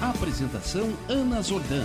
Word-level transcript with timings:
Apresentação 0.00 0.90
Ana 1.08 1.42
Zordan. 1.42 1.84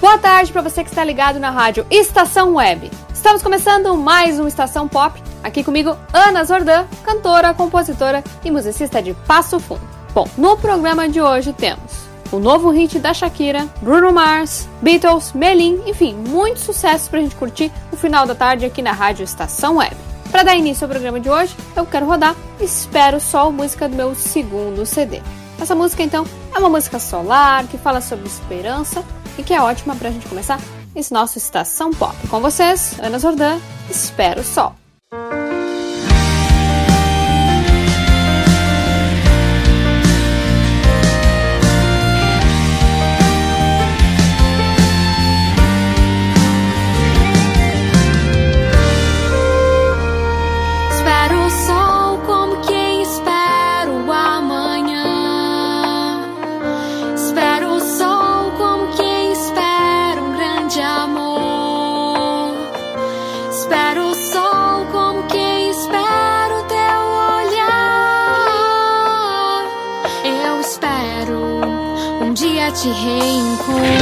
Boa 0.00 0.16
tarde 0.16 0.52
para 0.52 0.62
você 0.62 0.84
que 0.84 0.90
está 0.90 1.02
ligado 1.02 1.40
na 1.40 1.50
rádio 1.50 1.84
Estação 1.90 2.54
Web. 2.54 2.88
Estamos 3.12 3.42
começando 3.42 3.96
mais 3.96 4.38
um 4.38 4.46
Estação 4.46 4.86
Pop. 4.86 5.20
Aqui 5.42 5.64
comigo, 5.64 5.96
Ana 6.12 6.44
Zordan, 6.44 6.86
cantora, 7.04 7.52
compositora 7.52 8.22
e 8.44 8.50
musicista 8.50 9.02
de 9.02 9.12
Passo 9.26 9.58
Fundo. 9.58 9.82
Bom, 10.14 10.28
no 10.38 10.56
programa 10.56 11.08
de 11.08 11.20
hoje 11.20 11.52
temos 11.52 12.06
o 12.30 12.38
novo 12.38 12.70
hit 12.70 13.00
da 13.00 13.12
Shakira, 13.12 13.68
Bruno 13.80 14.12
Mars, 14.12 14.68
Beatles, 14.80 15.32
Melin, 15.32 15.82
enfim, 15.84 16.14
muitos 16.14 16.62
sucessos 16.62 17.08
pra 17.08 17.20
gente 17.20 17.34
curtir 17.34 17.72
no 17.90 17.98
final 17.98 18.24
da 18.24 18.36
tarde 18.36 18.64
aqui 18.64 18.80
na 18.80 18.92
rádio 18.92 19.24
Estação 19.24 19.78
Web. 19.78 19.96
Para 20.30 20.44
dar 20.44 20.56
início 20.56 20.84
ao 20.84 20.90
programa 20.90 21.18
de 21.18 21.28
hoje, 21.28 21.56
eu 21.74 21.84
quero 21.84 22.06
rodar 22.06 22.36
Espero 22.60 23.20
Sol, 23.20 23.50
música 23.50 23.88
do 23.88 23.96
meu 23.96 24.14
segundo 24.14 24.86
CD. 24.86 25.20
Essa 25.62 25.76
música, 25.76 26.02
então, 26.02 26.26
é 26.52 26.58
uma 26.58 26.68
música 26.68 26.98
solar 26.98 27.68
que 27.68 27.78
fala 27.78 28.00
sobre 28.00 28.26
esperança 28.26 29.04
e 29.38 29.44
que 29.44 29.54
é 29.54 29.62
ótima 29.62 29.94
para 29.94 30.08
a 30.08 30.10
gente 30.10 30.26
começar 30.26 30.58
esse 30.92 31.12
nosso 31.12 31.38
Estação 31.38 31.92
Pop. 31.92 32.16
Com 32.26 32.40
vocês, 32.40 32.98
Ana 32.98 33.16
Zordan, 33.16 33.60
Espero 33.88 34.42
Sol. 34.42 34.74
Te 72.82 72.90
reencontrar. 72.90 74.01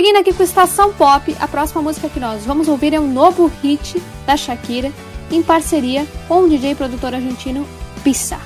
Seguindo 0.00 0.16
aqui 0.16 0.32
com 0.32 0.42
Estação 0.42 0.94
Pop, 0.94 1.36
a 1.38 1.46
próxima 1.46 1.82
música 1.82 2.08
que 2.08 2.18
nós 2.18 2.46
vamos 2.46 2.68
ouvir 2.68 2.94
é 2.94 2.98
um 2.98 3.12
novo 3.12 3.52
hit 3.62 4.02
da 4.24 4.34
Shakira 4.34 4.90
em 5.30 5.42
parceria 5.42 6.06
com 6.26 6.40
o 6.40 6.48
DJ 6.48 6.74
produtor 6.74 7.14
argentino 7.14 7.68
Pissa. 8.02 8.38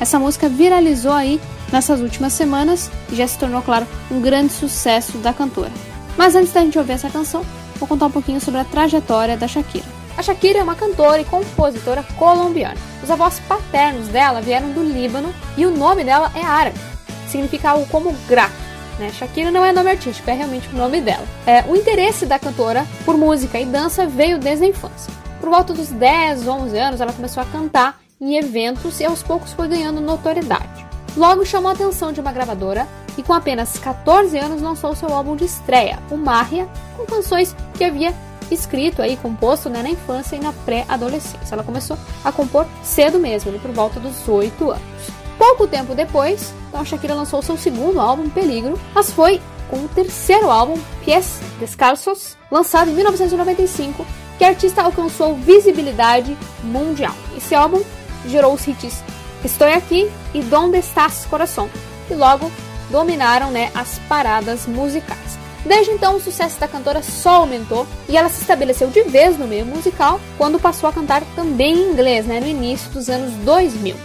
Essa 0.00 0.18
música 0.18 0.48
viralizou 0.48 1.12
aí 1.12 1.38
nessas 1.70 2.00
últimas 2.00 2.32
semanas 2.32 2.90
e 3.10 3.14
já 3.14 3.26
se 3.26 3.38
tornou, 3.38 3.60
claro, 3.60 3.86
um 4.10 4.22
grande 4.22 4.54
sucesso 4.54 5.18
da 5.18 5.34
cantora. 5.34 5.70
Mas 6.16 6.34
antes 6.34 6.50
da 6.50 6.62
gente 6.62 6.78
ouvir 6.78 6.92
essa 6.92 7.10
canção, 7.10 7.44
vou 7.76 7.86
contar 7.86 8.06
um 8.06 8.10
pouquinho 8.10 8.40
sobre 8.40 8.60
a 8.60 8.64
trajetória 8.64 9.36
da 9.36 9.46
Shakira. 9.46 9.84
A 10.16 10.22
Shakira 10.22 10.60
é 10.60 10.62
uma 10.62 10.74
cantora 10.74 11.20
e 11.20 11.26
compositora 11.26 12.02
colombiana. 12.16 12.80
Os 13.02 13.10
avós 13.10 13.38
paternos 13.40 14.08
dela 14.08 14.40
vieram 14.40 14.70
do 14.70 14.82
Líbano 14.82 15.34
e 15.58 15.66
o 15.66 15.76
nome 15.76 16.04
dela 16.04 16.32
é 16.34 16.40
árabe. 16.40 16.80
Significa 17.28 17.72
algo 17.72 17.86
como 17.88 18.16
grato. 18.26 18.71
Né? 19.02 19.10
Shakira 19.10 19.50
não 19.50 19.64
é 19.64 19.72
nome 19.72 19.90
artístico, 19.90 20.30
é 20.30 20.34
realmente 20.34 20.68
o 20.68 20.76
nome 20.76 21.00
dela. 21.00 21.26
É, 21.44 21.64
o 21.68 21.74
interesse 21.74 22.24
da 22.24 22.38
cantora 22.38 22.86
por 23.04 23.16
música 23.16 23.58
e 23.58 23.66
dança 23.66 24.06
veio 24.06 24.38
desde 24.38 24.64
a 24.64 24.68
infância. 24.68 25.12
Por 25.40 25.50
volta 25.50 25.74
dos 25.74 25.88
10, 25.88 26.46
11 26.46 26.78
anos, 26.78 27.00
ela 27.00 27.12
começou 27.12 27.42
a 27.42 27.46
cantar 27.46 28.00
em 28.20 28.36
eventos 28.36 29.00
e 29.00 29.04
aos 29.04 29.20
poucos 29.20 29.52
foi 29.52 29.66
ganhando 29.66 30.00
notoriedade. 30.00 30.86
Logo 31.16 31.44
chamou 31.44 31.70
a 31.70 31.74
atenção 31.74 32.12
de 32.12 32.20
uma 32.20 32.30
gravadora 32.30 32.86
e 33.18 33.22
com 33.24 33.32
apenas 33.34 33.76
14 33.76 34.38
anos 34.38 34.62
lançou 34.62 34.94
seu 34.94 35.12
álbum 35.12 35.34
de 35.34 35.44
estreia, 35.44 35.98
o 36.08 36.16
Marria, 36.16 36.68
com 36.96 37.04
canções 37.04 37.56
que 37.74 37.82
havia 37.82 38.14
escrito 38.52 39.02
aí, 39.02 39.16
composto 39.16 39.68
né, 39.68 39.82
na 39.82 39.90
infância 39.90 40.36
e 40.36 40.40
na 40.40 40.52
pré-adolescência. 40.52 41.54
Ela 41.54 41.64
começou 41.64 41.98
a 42.24 42.30
compor 42.30 42.66
cedo 42.84 43.18
mesmo, 43.18 43.52
por 43.58 43.72
volta 43.72 43.98
dos 43.98 44.28
8 44.28 44.70
anos. 44.70 45.21
Pouco 45.42 45.66
tempo 45.66 45.92
depois, 45.92 46.54
então, 46.68 46.84
Shakira 46.84 47.14
lançou 47.14 47.42
seu 47.42 47.58
segundo 47.58 48.00
álbum, 48.00 48.30
Peligro, 48.30 48.78
mas 48.94 49.10
foi 49.10 49.40
com 49.68 49.76
o 49.78 49.88
terceiro 49.88 50.48
álbum, 50.48 50.78
Pies 51.04 51.40
Descalços, 51.58 52.36
lançado 52.48 52.92
em 52.92 52.94
1995, 52.94 54.06
que 54.38 54.44
a 54.44 54.48
artista 54.50 54.82
alcançou 54.82 55.34
visibilidade 55.34 56.38
mundial. 56.62 57.12
Esse 57.36 57.56
álbum 57.56 57.82
gerou 58.24 58.54
os 58.54 58.64
hits 58.68 59.02
Estou 59.44 59.66
Aqui 59.66 60.08
e 60.32 60.42
Donde 60.42 60.78
Estás 60.78 61.26
Coração, 61.28 61.68
que 62.06 62.14
logo 62.14 62.48
dominaram 62.88 63.50
né, 63.50 63.72
as 63.74 63.98
paradas 64.08 64.68
musicais. 64.68 65.36
Desde 65.66 65.90
então, 65.90 66.14
o 66.14 66.20
sucesso 66.20 66.60
da 66.60 66.68
cantora 66.68 67.02
só 67.02 67.38
aumentou 67.38 67.84
e 68.08 68.16
ela 68.16 68.28
se 68.28 68.42
estabeleceu 68.42 68.86
de 68.90 69.02
vez 69.02 69.36
no 69.36 69.48
meio 69.48 69.66
musical 69.66 70.20
quando 70.38 70.60
passou 70.60 70.88
a 70.88 70.92
cantar 70.92 71.24
também 71.34 71.74
em 71.74 71.90
inglês, 71.90 72.26
né, 72.26 72.38
no 72.38 72.46
início 72.46 72.88
dos 72.92 73.08
anos 73.08 73.32
2000. 73.44 73.96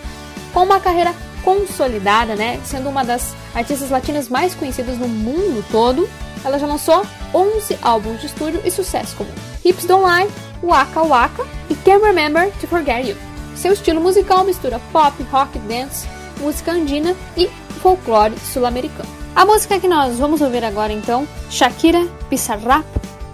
Com 0.52 0.64
uma 0.64 0.80
carreira 0.80 1.14
consolidada, 1.48 2.36
né, 2.36 2.60
sendo 2.66 2.90
uma 2.90 3.06
das 3.06 3.34
artistas 3.56 3.90
latinas 3.90 4.28
mais 4.28 4.54
conhecidas 4.54 4.98
no 4.98 5.08
mundo 5.08 5.64
todo, 5.72 6.10
ela 6.44 6.60
já 6.60 6.68
lançou 6.68 7.06
11 7.34 7.78
álbuns 7.82 8.20
de 8.20 8.26
estúdio 8.28 8.60
e 8.66 8.70
sucesso 8.70 9.16
como 9.16 9.30
Hips 9.64 9.86
Don't 9.86 10.04
Lie, 10.04 10.30
Waka 10.62 11.04
Waka 11.04 11.46
e 11.70 11.76
Can't 11.76 12.04
Remember 12.04 12.52
to 12.60 12.68
Forget 12.68 13.08
You. 13.08 13.16
Seu 13.56 13.72
estilo 13.72 14.02
musical 14.02 14.44
mistura 14.44 14.78
pop, 14.92 15.24
rock, 15.32 15.58
dance, 15.60 16.06
música 16.42 16.74
andina 16.74 17.16
e 17.38 17.48
folclore 17.82 18.38
sul-americano. 18.40 19.08
A 19.34 19.46
música 19.46 19.80
que 19.80 19.88
nós 19.88 20.20
vamos 20.20 20.42
ouvir 20.42 20.66
agora 20.66 20.92
então, 20.92 21.26
Shakira 21.50 22.06
Pissarrap 22.30 22.86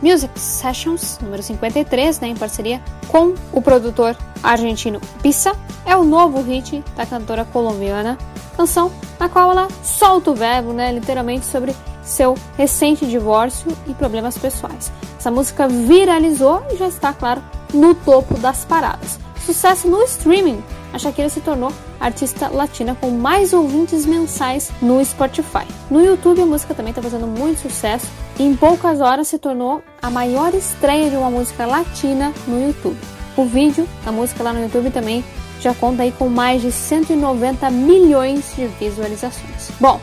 Music 0.03 0.37
Sessions, 0.37 1.17
número 1.21 1.41
53, 1.41 2.19
né, 2.19 2.27
em 2.27 2.35
parceria 2.35 2.81
com 3.07 3.33
o 3.53 3.61
produtor 3.61 4.17
argentino 4.43 4.99
Pissa, 5.21 5.53
é 5.85 5.95
o 5.95 6.03
novo 6.03 6.41
hit 6.41 6.83
da 6.93 7.05
cantora 7.05 7.45
colombiana, 7.45 8.17
canção 8.57 8.91
na 9.17 9.29
qual 9.29 9.51
ela 9.51 9.69
solta 9.81 10.31
o 10.31 10.35
verbo, 10.35 10.73
né, 10.73 10.91
literalmente 10.91 11.45
sobre 11.45 11.73
seu 12.03 12.35
recente 12.57 13.05
divórcio 13.05 13.71
e 13.87 13.93
problemas 13.93 14.37
pessoais. 14.37 14.91
Essa 15.17 15.31
música 15.31 15.69
viralizou 15.69 16.61
e 16.69 16.75
já 16.75 16.89
está, 16.89 17.13
claro, 17.13 17.41
no 17.73 17.95
topo 17.95 18.37
das 18.37 18.65
paradas. 18.65 19.17
Sucesso 19.45 19.87
no 19.87 20.03
streaming, 20.03 20.61
a 20.93 20.99
Shakira 20.99 21.27
se 21.27 21.41
tornou 21.41 21.73
a 21.99 22.05
artista 22.05 22.47
latina 22.47 22.95
com 22.95 23.09
mais 23.09 23.51
ouvintes 23.51 24.05
mensais 24.05 24.71
no 24.81 25.03
Spotify. 25.03 25.65
No 25.89 26.05
YouTube, 26.05 26.41
a 26.41 26.45
música 26.45 26.75
também 26.75 26.91
está 26.91 27.01
fazendo 27.01 27.25
muito 27.25 27.61
sucesso 27.61 28.07
e 28.39 28.43
em 28.43 28.55
poucas 28.55 29.01
horas 29.01 29.27
se 29.27 29.39
tornou 29.39 29.83
a 30.01 30.09
maior 30.09 30.53
estreia 30.53 31.09
de 31.09 31.15
uma 31.15 31.31
música 31.31 31.65
latina 31.65 32.31
no 32.47 32.67
YouTube. 32.67 32.97
O 33.35 33.45
vídeo, 33.45 33.87
a 34.05 34.11
música 34.11 34.43
lá 34.43 34.53
no 34.53 34.61
YouTube 34.61 34.91
também 34.91 35.25
já 35.59 35.73
conta 35.73 36.03
aí 36.03 36.11
com 36.11 36.29
mais 36.29 36.61
de 36.61 36.71
190 36.71 37.71
milhões 37.71 38.53
de 38.55 38.67
visualizações. 38.67 39.71
Bom, 39.79 39.99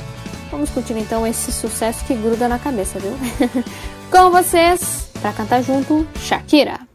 vamos 0.50 0.70
curtir 0.70 0.94
então 0.98 1.24
esse 1.26 1.52
sucesso 1.52 2.04
que 2.04 2.14
gruda 2.14 2.48
na 2.48 2.58
cabeça, 2.58 2.98
viu? 2.98 3.12
com 4.10 4.30
vocês, 4.30 5.08
para 5.20 5.32
cantar 5.32 5.62
junto, 5.62 6.06
Shakira. 6.16 6.89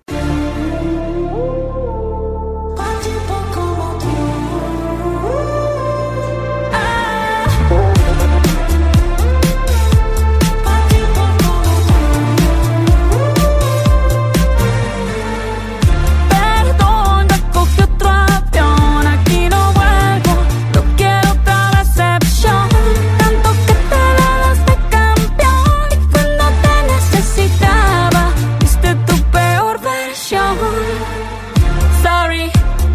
Sorry, 32.03 32.51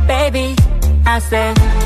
baby, 0.07 0.55
I 1.07 1.19
said 1.21 1.80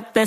te, 0.00 0.26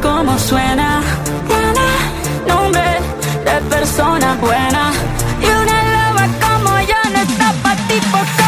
como 0.00 0.38
suena. 0.38 1.00
Tiene 1.48 1.88
nombre 2.46 3.00
de 3.44 3.60
persona 3.68 4.36
buena. 4.40 4.92
Y 5.40 5.46
una 5.46 5.78
loba 5.94 6.26
como 6.44 6.80
yo 6.80 7.10
no 7.12 7.18
está 7.20 7.52
pa' 7.62 7.76
tipo 7.88 8.18
como 8.18 8.39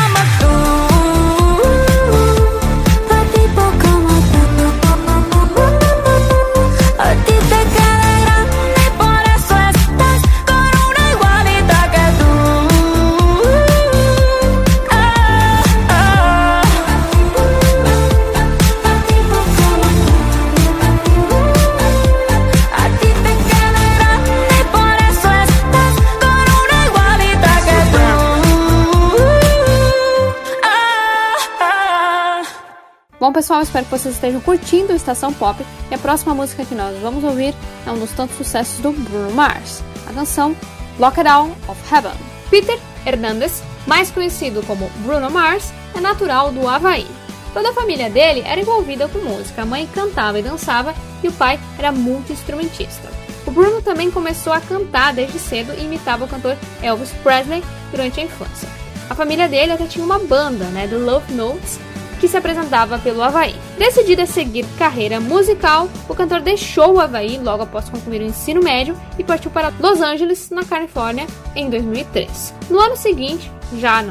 Bom, 33.32 33.36
pessoal, 33.36 33.62
espero 33.62 33.86
que 33.86 33.90
vocês 33.90 34.14
estejam 34.14 34.42
curtindo 34.42 34.92
o 34.92 34.94
Estação 34.94 35.32
Pop. 35.32 35.64
E 35.90 35.94
a 35.94 35.96
próxima 35.96 36.34
música 36.34 36.66
que 36.66 36.74
nós 36.74 36.98
vamos 36.98 37.24
ouvir 37.24 37.54
é 37.86 37.90
um 37.90 37.98
dos 37.98 38.12
tantos 38.12 38.36
sucessos 38.36 38.78
do 38.80 38.92
Bruno 38.92 39.30
Mars, 39.30 39.82
a 40.06 40.12
canção 40.12 40.54
Lockdown 40.98 41.56
of 41.66 41.80
Heaven. 41.90 42.12
Peter 42.50 42.78
Hernandez, 43.06 43.62
mais 43.86 44.10
conhecido 44.10 44.62
como 44.66 44.90
Bruno 44.98 45.30
Mars, 45.30 45.72
é 45.94 46.00
natural 46.00 46.52
do 46.52 46.68
Havaí. 46.68 47.06
Toda 47.54 47.70
a 47.70 47.72
família 47.72 48.10
dele 48.10 48.42
era 48.44 48.60
envolvida 48.60 49.08
com 49.08 49.20
música, 49.20 49.62
a 49.62 49.66
mãe 49.66 49.88
cantava 49.94 50.38
e 50.38 50.42
dançava 50.42 50.94
e 51.22 51.28
o 51.28 51.32
pai 51.32 51.58
era 51.78 51.90
multi-instrumentista. 51.90 53.08
O 53.46 53.50
Bruno 53.50 53.80
também 53.80 54.10
começou 54.10 54.52
a 54.52 54.60
cantar 54.60 55.14
desde 55.14 55.38
cedo 55.38 55.72
e 55.78 55.84
imitava 55.84 56.26
o 56.26 56.28
cantor 56.28 56.58
Elvis 56.82 57.12
Presley 57.22 57.64
durante 57.90 58.20
a 58.20 58.24
infância. 58.24 58.68
A 59.08 59.14
família 59.14 59.48
dele 59.48 59.72
até 59.72 59.86
tinha 59.86 60.04
uma 60.04 60.18
banda, 60.18 60.66
né, 60.66 60.86
do 60.86 60.98
Love 60.98 61.32
Notes, 61.32 61.80
que 62.22 62.28
se 62.28 62.36
apresentava 62.36 63.00
pelo 63.00 63.20
Havaí. 63.20 63.52
Decidido 63.76 64.22
a 64.22 64.26
seguir 64.26 64.64
carreira 64.78 65.18
musical, 65.18 65.88
o 66.08 66.14
cantor 66.14 66.40
deixou 66.40 66.94
o 66.94 67.00
Havaí 67.00 67.36
logo 67.36 67.64
após 67.64 67.88
concluir 67.88 68.20
o 68.20 68.24
ensino 68.24 68.62
médio 68.62 68.96
e 69.18 69.24
partiu 69.24 69.50
para 69.50 69.72
Los 69.80 70.00
Angeles, 70.00 70.48
na 70.50 70.64
Califórnia, 70.64 71.26
em 71.56 71.68
2003. 71.68 72.54
No 72.70 72.78
ano 72.78 72.96
seguinte, 72.96 73.50
já 73.76 74.04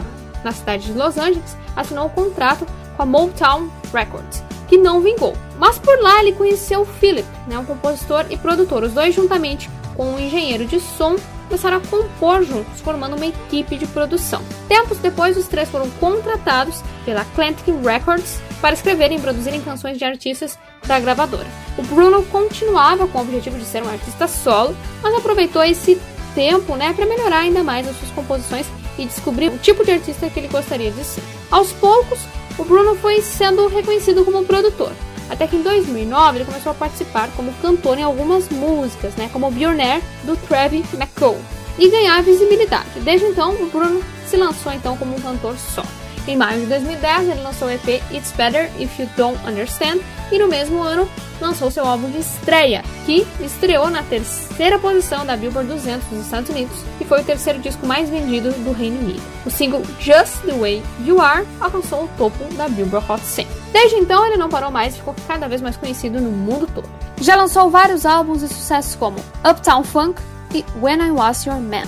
na, 0.43 0.51
cidade 0.51 0.87
de 0.87 0.91
Los 0.91 1.17
Angeles, 1.17 1.55
assinou 1.73 2.07
um 2.07 2.09
contrato 2.09 2.67
com 2.97 3.03
a 3.03 3.05
Motown 3.05 3.69
Records, 3.93 4.43
que 4.67 4.77
não 4.77 4.99
vingou. 4.99 5.33
Mas 5.57 5.79
por 5.79 5.97
lá 6.01 6.19
ele 6.19 6.33
conheceu 6.33 6.83
Philip, 6.83 7.25
né, 7.47 7.57
um 7.57 7.63
compositor 7.63 8.25
e 8.29 8.35
produtor. 8.35 8.83
Os 8.83 8.91
dois, 8.91 9.15
juntamente 9.15 9.69
com 9.95 10.15
um 10.15 10.19
engenheiro 10.19 10.65
de 10.65 10.81
som, 10.81 11.15
começaram 11.51 11.77
a 11.77 11.81
compor 11.81 12.43
juntos, 12.45 12.79
formando 12.79 13.17
uma 13.17 13.25
equipe 13.25 13.77
de 13.77 13.85
produção. 13.85 14.41
Tempos 14.69 14.97
depois, 14.99 15.35
os 15.35 15.47
três 15.47 15.67
foram 15.67 15.89
contratados 15.99 16.81
pela 17.03 17.21
Atlantic 17.21 17.67
Records 17.83 18.39
para 18.61 18.73
escreverem 18.73 19.17
e 19.17 19.21
produzirem 19.21 19.61
canções 19.61 19.97
de 19.97 20.05
artistas 20.05 20.57
da 20.87 20.97
gravadora. 20.97 21.47
O 21.77 21.83
Bruno 21.83 22.23
continuava 22.23 23.05
com 23.05 23.17
o 23.17 23.21
objetivo 23.21 23.57
de 23.57 23.65
ser 23.65 23.83
um 23.83 23.89
artista 23.89 24.29
solo, 24.29 24.75
mas 25.03 25.13
aproveitou 25.13 25.61
esse 25.61 25.99
tempo 26.33 26.77
né, 26.77 26.93
para 26.93 27.05
melhorar 27.05 27.39
ainda 27.39 27.61
mais 27.63 27.85
as 27.85 27.97
suas 27.97 28.11
composições 28.11 28.65
e 28.97 29.05
descobrir 29.05 29.49
o 29.49 29.57
tipo 29.57 29.83
de 29.83 29.91
artista 29.91 30.29
que 30.29 30.39
ele 30.39 30.47
gostaria 30.47 30.89
de 30.89 31.03
ser. 31.03 31.23
Aos 31.51 31.73
poucos, 31.73 32.19
o 32.57 32.63
Bruno 32.63 32.95
foi 32.95 33.21
sendo 33.21 33.67
reconhecido 33.67 34.23
como 34.23 34.45
produtor. 34.45 34.93
Até 35.31 35.47
que 35.47 35.55
em 35.55 35.63
2009 35.63 36.39
ele 36.39 36.45
começou 36.45 36.73
a 36.73 36.75
participar 36.75 37.29
como 37.37 37.53
cantor 37.61 37.97
em 37.97 38.03
algumas 38.03 38.49
músicas, 38.49 39.15
né, 39.15 39.29
como 39.31 39.49
Billionaire 39.49 40.03
do 40.25 40.35
Travis 40.35 40.93
McCall, 40.93 41.39
e 41.79 41.89
ganhar 41.89 42.21
visibilidade. 42.21 42.99
Desde 42.99 43.27
então, 43.27 43.53
o 43.53 43.69
Bruno 43.69 44.03
se 44.27 44.35
lançou 44.35 44.73
então 44.73 44.97
como 44.97 45.15
um 45.15 45.21
cantor 45.21 45.55
só. 45.57 45.83
Em 46.27 46.35
maio 46.35 46.59
de 46.59 46.65
2010, 46.67 47.29
ele 47.29 47.41
lançou 47.41 47.69
o 47.69 47.71
EP 47.71 48.03
It's 48.11 48.33
Better 48.33 48.69
If 48.77 48.99
You 48.99 49.09
Don't 49.15 49.39
Understand 49.47 50.01
e 50.31 50.39
no 50.39 50.47
mesmo 50.47 50.81
ano 50.81 51.07
lançou 51.39 51.71
seu 51.71 51.85
álbum 51.85 52.09
de 52.09 52.19
estreia, 52.19 52.83
que 53.05 53.25
estreou 53.39 53.89
na 53.89 54.03
terceira 54.03 54.77
posição 54.77 55.25
da 55.25 55.35
Billboard 55.35 55.69
200 55.69 56.07
dos 56.07 56.21
Estados 56.21 56.49
Unidos 56.49 56.77
e 56.99 57.05
foi 57.05 57.21
o 57.21 57.23
terceiro 57.23 57.59
disco 57.59 57.85
mais 57.85 58.09
vendido 58.09 58.51
do 58.51 58.71
Reino 58.71 58.99
Unido. 58.99 59.21
O 59.45 59.49
single 59.49 59.81
Just 59.99 60.41
the 60.45 60.53
Way 60.53 60.83
You 61.03 61.19
Are 61.19 61.45
alcançou 61.59 62.03
o 62.03 62.09
topo 62.17 62.43
da 62.53 62.69
Billboard 62.69 63.11
Hot 63.11 63.23
100. 63.23 63.47
Desde 63.73 63.95
então, 63.97 64.25
ele 64.25 64.37
não 64.37 64.49
parou 64.49 64.69
mais 64.69 64.93
e 64.93 64.97
ficou 64.97 65.15
cada 65.27 65.47
vez 65.47 65.61
mais 65.61 65.75
conhecido 65.75 66.21
no 66.21 66.31
mundo 66.31 66.67
todo. 66.73 66.87
Já 67.19 67.35
lançou 67.35 67.69
vários 67.69 68.05
álbuns 68.05 68.43
e 68.43 68.47
sucessos 68.47 68.95
como 68.95 69.17
Uptown 69.49 69.83
Funk 69.83 70.21
e 70.53 70.63
When 70.81 70.99
I 70.99 71.11
Was 71.11 71.45
Your 71.45 71.59
Man. 71.59 71.87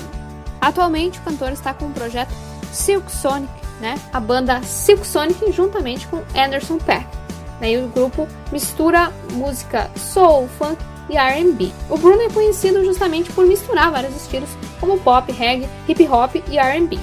Atualmente, 0.62 1.20
o 1.20 1.22
cantor 1.24 1.52
está 1.52 1.74
com 1.74 1.86
o 1.86 1.92
projeto 1.92 2.32
Silk 2.72 3.12
Sonic, 3.12 3.52
né? 3.82 4.00
A 4.14 4.20
banda 4.20 4.62
Silk 4.64 5.06
Sonic 5.06 5.52
juntamente 5.52 6.08
com 6.08 6.24
Anderson 6.36 6.78
Paak. 6.78 7.23
Daí 7.64 7.78
o 7.78 7.88
grupo 7.88 8.28
mistura 8.52 9.10
música 9.32 9.90
soul, 9.96 10.50
funk 10.60 10.84
e 11.10 11.16
R&B. 11.16 11.72
O 11.90 11.98
Bruno 11.98 12.22
é 12.22 12.30
conhecido 12.30 12.84
justamente 12.84 13.32
por 13.32 13.46
misturar 13.46 13.90
vários 13.90 14.14
estilos 14.18 14.50
como 14.82 15.00
pop, 15.00 15.32
reggae, 15.32 15.70
hip 15.88 16.06
hop 16.06 16.36
e 16.52 16.60
R&B. 16.60 17.00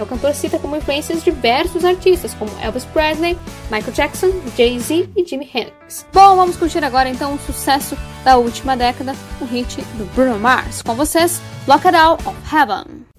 O 0.00 0.06
cantor 0.06 0.32
cita 0.32 0.56
como 0.60 0.76
influências 0.76 1.24
diversos 1.24 1.84
artistas 1.84 2.32
como 2.34 2.52
Elvis 2.62 2.84
Presley, 2.84 3.36
Michael 3.72 3.92
Jackson, 3.92 4.30
Jay-Z 4.56 5.10
e 5.16 5.24
Jimi 5.26 5.50
Hendrix. 5.52 6.06
Bom, 6.12 6.36
vamos 6.36 6.56
curtir 6.56 6.84
agora 6.84 7.08
então 7.08 7.32
um 7.32 7.38
sucesso 7.40 7.98
da 8.24 8.36
última 8.36 8.76
década, 8.76 9.16
o 9.40 9.44
hit 9.44 9.80
do 9.94 10.04
Bruno 10.14 10.38
Mars. 10.38 10.80
Com 10.80 10.94
vocês, 10.94 11.42
Lock 11.66 11.88
It 11.88 11.96
Out 11.96 12.22
of 12.24 12.36
Heaven. 12.54 13.13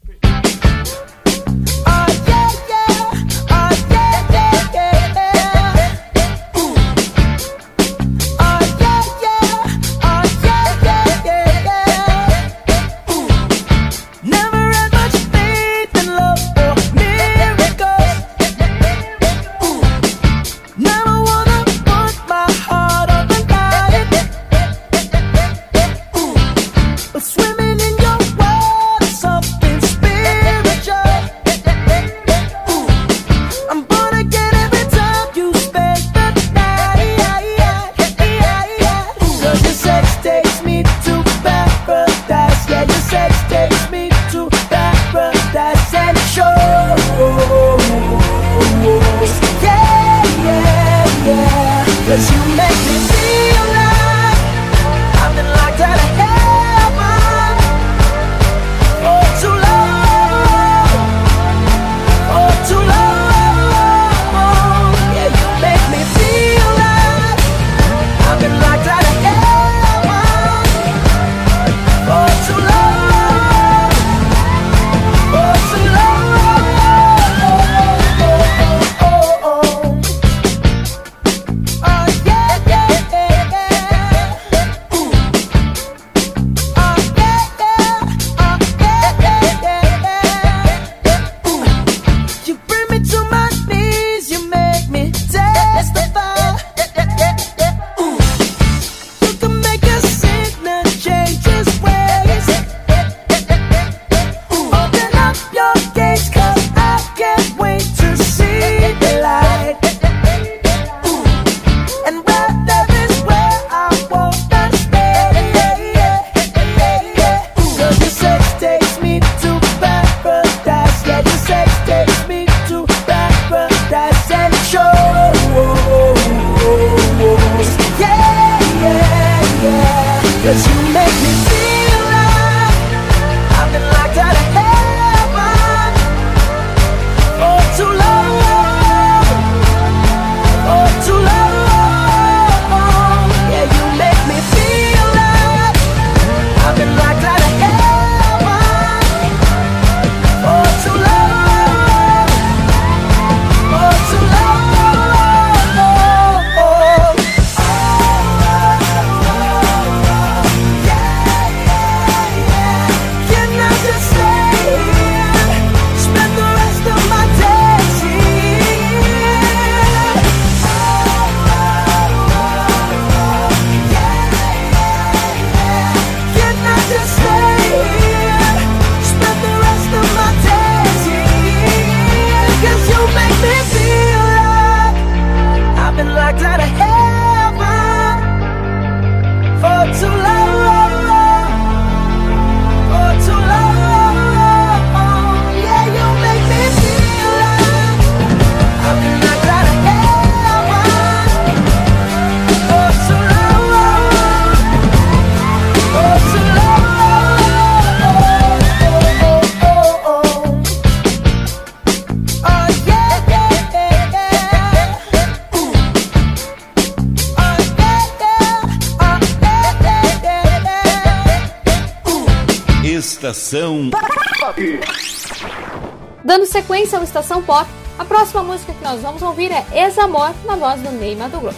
Dando 226.86 226.92
sequência 226.92 226.98
ao 227.00 227.04
Estação 227.04 227.44
Pop, 227.44 227.68
a 227.98 228.06
próxima 228.06 228.44
música 228.44 228.74
que 228.74 228.84
nós 228.84 229.02
vamos 229.02 229.22
ouvir 229.24 229.52
é 229.52 229.66
Ex-Amor, 229.72 230.36
na 230.46 230.56
voz 230.56 230.80
do 230.82 230.92
Ney 230.92 231.16
Mato 231.16 231.40
Grosso. 231.40 231.58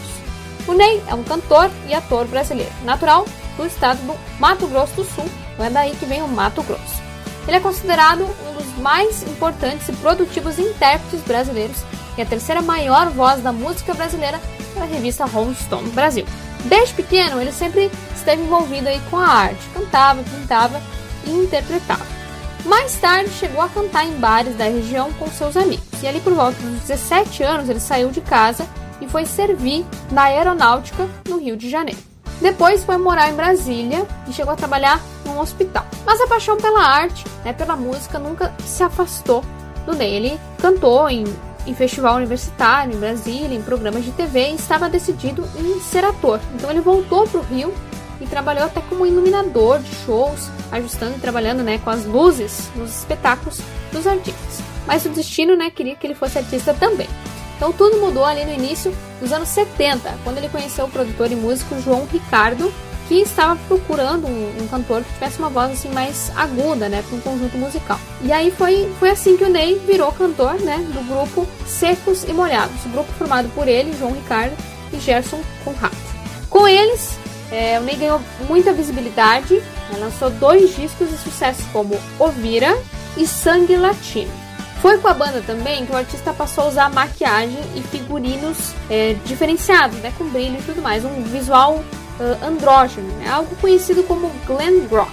O 0.65 0.73
Ney 0.73 1.03
é 1.05 1.13
um 1.13 1.23
cantor 1.23 1.69
e 1.87 1.93
ator 1.93 2.25
brasileiro, 2.25 2.71
natural 2.83 3.25
do 3.57 3.65
estado 3.65 3.99
do 4.05 4.15
Mato 4.39 4.67
Grosso 4.67 4.93
do 4.93 5.03
Sul, 5.03 5.25
não 5.57 5.65
é 5.65 5.69
daí 5.69 5.95
que 5.95 6.05
vem 6.05 6.21
o 6.21 6.27
Mato 6.29 6.63
Grosso. 6.63 7.01
Ele 7.45 7.57
é 7.57 7.59
considerado 7.59 8.21
um 8.23 8.53
dos 8.53 8.77
mais 8.77 9.23
importantes 9.23 9.89
e 9.89 9.93
produtivos 9.93 10.57
intérpretes 10.59 11.21
brasileiros 11.21 11.77
e 12.17 12.21
a 12.21 12.25
terceira 12.25 12.61
maior 12.61 13.09
voz 13.09 13.41
da 13.41 13.51
música 13.51 13.93
brasileira 13.93 14.39
pela 14.73 14.85
revista 14.85 15.25
Rolling 15.25 15.55
Stone 15.55 15.89
Brasil. 15.89 16.25
Desde 16.65 16.93
pequeno, 16.93 17.41
ele 17.41 17.51
sempre 17.51 17.91
esteve 18.15 18.43
envolvido 18.43 18.87
aí 18.87 19.01
com 19.09 19.17
a 19.17 19.27
arte, 19.27 19.67
cantava, 19.73 20.23
pintava 20.23 20.81
e 21.25 21.31
interpretava. 21.31 22.06
Mais 22.65 22.95
tarde 22.97 23.29
chegou 23.31 23.61
a 23.61 23.69
cantar 23.69 24.05
em 24.05 24.13
bares 24.13 24.55
da 24.55 24.65
região 24.65 25.11
com 25.13 25.27
seus 25.27 25.55
amigos. 25.55 25.85
E 26.01 26.07
ali 26.07 26.19
por 26.19 26.33
volta 26.33 26.59
dos 26.61 26.81
17 26.81 27.43
anos 27.43 27.69
ele 27.69 27.79
saiu 27.79 28.09
de 28.09 28.21
casa 28.21 28.67
e 28.99 29.07
foi 29.07 29.25
servir 29.25 29.85
na 30.11 30.23
aeronáutica 30.23 31.07
no 31.27 31.37
Rio 31.37 31.55
de 31.55 31.69
Janeiro. 31.69 31.99
Depois 32.41 32.83
foi 32.83 32.97
morar 32.97 33.29
em 33.29 33.35
Brasília 33.35 34.05
e 34.27 34.33
chegou 34.33 34.53
a 34.53 34.55
trabalhar 34.55 35.01
num 35.25 35.39
hospital. 35.39 35.85
Mas 36.05 36.21
a 36.21 36.27
paixão 36.27 36.57
pela 36.57 36.81
arte, 36.81 37.25
né, 37.43 37.51
pela 37.51 37.75
música, 37.75 38.19
nunca 38.19 38.53
se 38.65 38.83
afastou 38.83 39.43
do 39.85 39.95
Ney. 39.95 40.13
Ele 40.13 40.39
cantou 40.59 41.09
em, 41.09 41.23
em 41.65 41.73
festival 41.73 42.15
universitário 42.17 42.93
em 42.93 42.99
Brasília, 42.99 43.57
em 43.57 43.61
programas 43.61 44.05
de 44.05 44.11
TV 44.11 44.51
e 44.51 44.55
estava 44.55 44.87
decidido 44.87 45.43
em 45.57 45.79
ser 45.81 46.05
ator. 46.05 46.39
Então 46.53 46.69
ele 46.69 46.81
voltou 46.81 47.27
para 47.27 47.39
o 47.39 47.43
Rio 47.43 47.73
e 48.19 48.25
trabalhou 48.25 48.65
até 48.65 48.81
como 48.81 49.05
iluminador 49.05 49.79
de 49.79 49.93
shows, 50.05 50.49
ajustando 50.71 51.17
e 51.17 51.19
trabalhando 51.19 51.63
né, 51.63 51.77
com 51.77 51.89
as 51.89 52.05
luzes 52.05 52.69
nos 52.75 52.99
espetáculos 52.99 53.59
dos 53.91 54.07
artistas. 54.07 54.61
Mas 54.85 55.05
o 55.05 55.09
destino 55.09 55.55
né, 55.55 55.69
queria 55.69 55.95
que 55.95 56.07
ele 56.07 56.15
fosse 56.15 56.37
artista 56.37 56.73
também. 56.73 57.07
Então 57.57 57.73
tudo 57.73 57.97
mudou 57.97 58.23
ali 58.23 58.45
no 58.45 58.53
início 58.53 58.95
dos 59.19 59.31
anos 59.31 59.49
70, 59.49 60.19
quando 60.23 60.37
ele 60.37 60.49
conheceu 60.49 60.85
o 60.85 60.89
produtor 60.89 61.31
e 61.31 61.35
músico 61.35 61.79
João 61.81 62.05
Ricardo, 62.05 62.71
que 63.07 63.15
estava 63.15 63.55
procurando 63.67 64.27
um, 64.27 64.63
um 64.63 64.67
cantor 64.67 65.01
que 65.01 65.13
tivesse 65.13 65.39
uma 65.39 65.49
voz 65.49 65.71
assim 65.71 65.89
mais 65.89 66.31
aguda, 66.35 66.89
né, 66.89 67.03
para 67.07 67.17
um 67.17 67.21
conjunto 67.21 67.57
musical. 67.57 67.99
E 68.21 68.31
aí 68.31 68.51
foi, 68.51 68.91
foi 68.99 69.09
assim 69.09 69.37
que 69.37 69.43
o 69.43 69.49
Ney 69.49 69.79
virou 69.79 70.11
cantor, 70.11 70.55
né, 70.59 70.77
do 70.93 71.07
grupo 71.07 71.47
Secos 71.65 72.23
e 72.25 72.33
Molhados, 72.33 72.85
grupo 72.91 73.11
formado 73.13 73.49
por 73.55 73.67
ele, 73.67 73.95
João 73.97 74.13
Ricardo 74.13 74.55
e 74.91 74.99
Gerson 74.99 75.41
Conrado. 75.63 75.95
Com 76.49 76.67
eles, 76.67 77.16
é, 77.51 77.79
o 77.79 77.83
Ney 77.83 77.95
ganhou 77.95 78.21
muita 78.47 78.73
visibilidade, 78.73 79.55
né, 79.55 79.97
lançou 79.99 80.29
dois 80.29 80.75
discos 80.75 81.09
de 81.09 81.17
sucesso 81.17 81.63
como 81.71 81.99
Ovira 82.19 82.77
e 83.15 83.25
Sangue 83.25 83.77
Latino. 83.77 84.31
Foi 84.81 84.97
com 84.99 85.07
a 85.07 85.13
banda 85.13 85.41
também 85.45 85.85
que 85.85 85.91
o 85.91 85.95
artista 85.95 86.33
passou 86.33 86.65
a 86.65 86.67
usar 86.67 86.89
maquiagem 86.89 87.59
e 87.75 87.81
figurinos 87.81 88.73
é, 88.89 89.15
diferenciados, 89.25 89.97
né, 89.99 90.13
com 90.17 90.25
brilho 90.29 90.59
e 90.59 90.63
tudo 90.63 90.81
mais, 90.81 91.03
um 91.03 91.23
visual 91.23 91.75
uh, 91.75 92.45
andrógeno, 92.45 93.07
né, 93.19 93.29
algo 93.29 93.55
conhecido 93.55 94.03
como 94.03 94.29
glam 94.45 94.85
rock. 94.89 95.11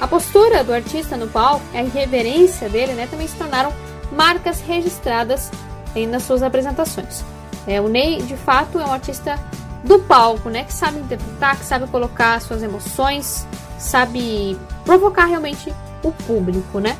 A 0.00 0.08
postura 0.08 0.64
do 0.64 0.72
artista 0.72 1.16
no 1.16 1.28
palco 1.28 1.64
e 1.72 1.78
a 1.78 1.82
irreverência 1.82 2.68
dele 2.68 2.92
né, 2.94 3.06
também 3.10 3.28
se 3.28 3.36
tornaram 3.36 3.72
marcas 4.12 4.60
registradas 4.60 5.50
eh, 5.94 6.06
nas 6.06 6.24
suas 6.24 6.42
apresentações. 6.42 7.24
É, 7.66 7.80
o 7.80 7.88
Ney, 7.88 8.20
de 8.22 8.36
fato, 8.36 8.78
é 8.78 8.84
um 8.84 8.92
artista 8.92 9.38
do 9.84 9.98
palco, 9.98 10.48
né, 10.48 10.64
que 10.64 10.72
sabe 10.72 10.98
interpretar, 10.98 11.58
que 11.58 11.64
sabe 11.64 11.86
colocar 11.88 12.40
suas 12.40 12.62
emoções, 12.62 13.46
sabe 13.78 14.58
provocar 14.84 15.26
realmente 15.26 15.72
o 16.02 16.10
público, 16.10 16.80
né? 16.80 16.96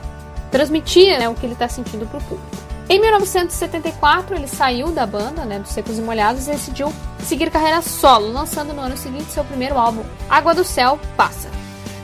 Transmitir 0.51 1.19
né, 1.19 1.29
o 1.29 1.35
que 1.35 1.47
ele 1.47 1.55
está 1.55 1.67
sentindo 1.67 2.07
para 2.07 2.19
o 2.19 2.23
público. 2.23 2.65
Em 2.89 3.01
1974, 3.01 4.37
ele 4.37 4.47
saiu 4.47 4.89
da 4.93 5.07
banda, 5.07 5.45
né, 5.47 5.59
dos 5.59 5.71
Secos 5.71 5.99
e 5.99 6.03
Molhados, 6.03 6.47
e 6.47 6.51
decidiu 6.51 6.93
seguir 7.21 7.51
carreira 7.51 7.81
solo, 7.81 8.31
lançando 8.31 8.75
no 8.75 8.83
ano 8.83 8.97
seguinte 8.97 9.33
seu 9.33 9.43
primeiro 9.45 9.79
álbum, 9.79 10.05
Água 10.29 10.55
do 10.55 10.63
Céu 10.63 11.01
Passa. 11.17 11.49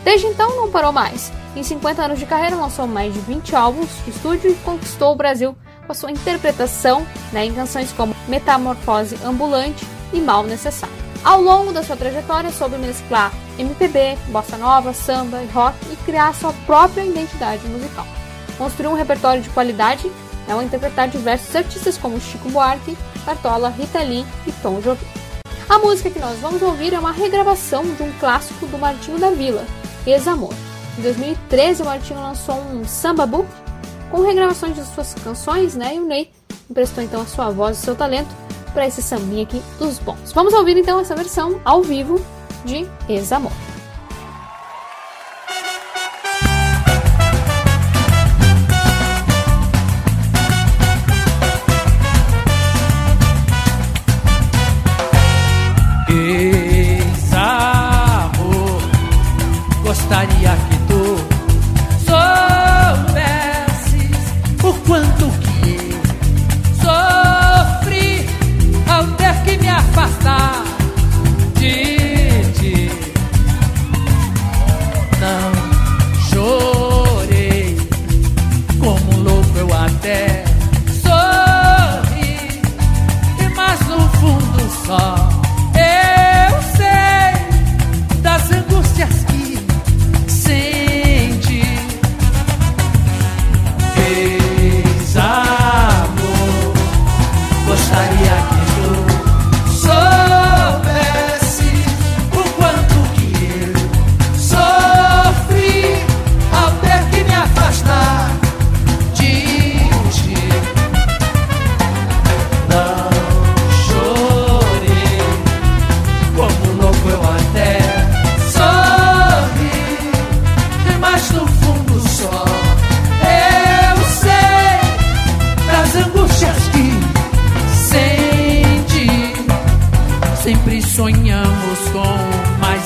Desde 0.03 0.27
então, 0.27 0.57
não 0.57 0.71
parou 0.71 0.93
mais. 0.93 1.31
Em 1.55 1.63
50 1.63 2.03
anos 2.03 2.19
de 2.19 2.25
carreira, 2.25 2.57
lançou 2.57 2.87
mais 2.87 3.13
de 3.13 3.21
20 3.21 3.55
álbuns 3.55 3.91
de 4.05 4.11
estúdio 4.11 4.51
e 4.51 4.55
conquistou 4.55 5.13
o 5.13 5.17
Brasil 5.17 5.55
com 5.85 5.93
a 5.93 5.95
sua 5.95 6.11
interpretação 6.11 7.07
né, 7.33 7.45
em 7.45 7.53
canções 7.53 7.93
como 7.93 8.17
Metamorfose 8.27 9.19
Ambulante 9.23 9.85
e 10.13 10.21
Mal 10.21 10.45
Necessário. 10.45 10.95
Ao 11.23 11.41
longo 11.41 11.73
da 11.73 11.83
sua 11.83 11.97
trajetória, 11.97 12.51
soube 12.51 12.79
mesclar 12.79 13.33
MPB, 13.59 14.17
bossa 14.29 14.57
nova, 14.57 14.93
samba 14.95 15.43
e 15.43 15.47
rock 15.49 15.77
e 15.93 15.97
criar 15.97 16.35
sua 16.35 16.53
própria 16.65 17.05
identidade 17.05 17.67
musical. 17.69 18.07
Construiu 18.57 18.91
um 18.91 18.95
repertório 18.95 19.43
de 19.43 19.51
qualidade 19.51 20.11
ao 20.49 20.63
interpretar 20.63 21.09
diversos 21.09 21.55
artistas 21.55 21.99
como 21.99 22.21
Chico 22.21 22.49
Buarque, 22.49 22.97
Cartola, 23.25 23.69
Rita 23.69 24.01
Lee 24.03 24.25
e 24.47 24.53
Tom 24.63 24.81
Jobim. 24.81 25.07
A 25.69 25.79
música 25.79 26.11
que 26.11 26.19
nós 26.19 26.39
vamos 26.41 26.61
ouvir 26.63 26.95
é 26.95 26.99
uma 26.99 27.13
regravação 27.13 27.85
de 27.85 28.03
um 28.03 28.13
clássico 28.19 28.67
do 28.67 28.79
Martinho 28.79 29.19
da 29.19 29.31
Vila, 29.31 29.65
Ex-Amor. 30.07 30.55
Em 30.99 31.03
2013, 31.03 31.83
o 31.83 31.85
Martinho 31.85 32.21
lançou 32.21 32.57
um 32.57 32.85
samba 32.85 33.25
book 33.25 33.49
com 34.11 34.23
regravações 34.23 34.75
de 34.75 34.85
suas 34.85 35.15
canções, 35.15 35.77
né? 35.77 35.95
E 35.95 36.01
o 36.01 36.07
Ney 36.07 36.31
emprestou 36.69 37.05
então 37.05 37.21
a 37.21 37.27
sua 37.27 37.51
voz 37.51 37.79
e 37.79 37.81
seu 37.83 37.95
talento 37.95 38.35
para 38.71 38.87
esse 38.87 39.03
sambinha 39.03 39.43
aqui 39.43 39.63
dos 39.79 39.99
bons. 39.99 40.33
Vamos 40.33 40.53
ouvir 40.55 40.77
então 40.77 41.01
essa 41.01 41.15
versão 41.15 41.61
ao 41.65 41.83
vivo 41.83 42.21
de 42.65 42.87
Ex-Amor. 43.09 43.70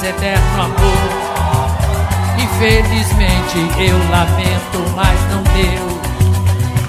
Eterno 0.06 0.62
amor. 0.62 1.24
Infelizmente 2.38 3.58
eu 3.78 3.96
lamento, 4.10 4.78
mas 4.94 5.18
não 5.30 5.42
deu. 5.54 5.94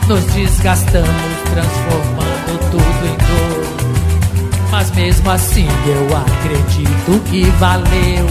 Nos 0.07 0.25
desgastamos, 0.33 1.07
transformando 1.51 2.59
tudo 2.71 3.05
em 3.07 3.17
dor. 3.17 4.69
Mas 4.71 4.91
mesmo 4.91 5.29
assim 5.29 5.67
eu 5.87 6.17
acredito 6.17 7.23
que 7.29 7.43
valeu. 7.59 8.27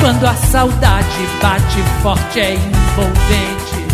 Quando 0.00 0.26
a 0.26 0.34
saudade 0.34 1.28
bate 1.40 1.82
forte 2.02 2.40
é 2.40 2.54
envolvente. 2.54 3.84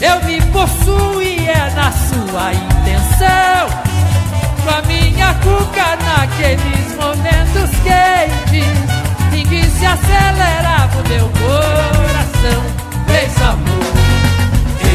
Eu 0.00 0.24
me 0.24 0.40
possuo 0.52 1.22
e 1.22 1.46
é 1.46 1.70
na 1.74 1.92
sua 1.92 2.52
intenção. 2.54 3.80
A 4.76 4.82
minha 4.82 5.34
cuca 5.34 5.96
naqueles 5.96 6.94
momentos 6.96 7.70
quentes. 7.82 8.90
Em 9.32 9.44
que 9.46 9.64
se 9.64 9.86
acelerava 9.86 11.00
o 11.00 11.08
meu 11.08 11.28
coração. 11.30 12.62
Ex-amor, 13.08 13.94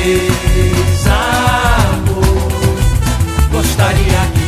ex-amor 0.06 1.26
Gostaria 3.52 4.22
que 4.34 4.45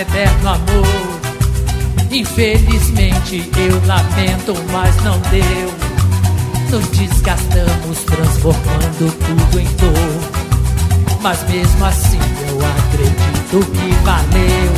eterno 0.00 0.48
amor 0.48 1.18
Infelizmente 2.10 3.50
eu 3.56 3.86
lamento, 3.86 4.54
mas 4.72 4.96
não 5.04 5.18
deu 5.30 5.88
nos 6.70 6.86
desgastamos, 6.88 8.04
transformando 8.04 9.12
tudo 9.18 9.60
em 9.60 9.64
dor. 9.76 11.18
Mas 11.22 11.42
mesmo 11.48 11.84
assim 11.84 12.18
eu 12.48 12.58
acredito 12.58 13.70
que 13.72 13.94
valeu. 14.04 14.72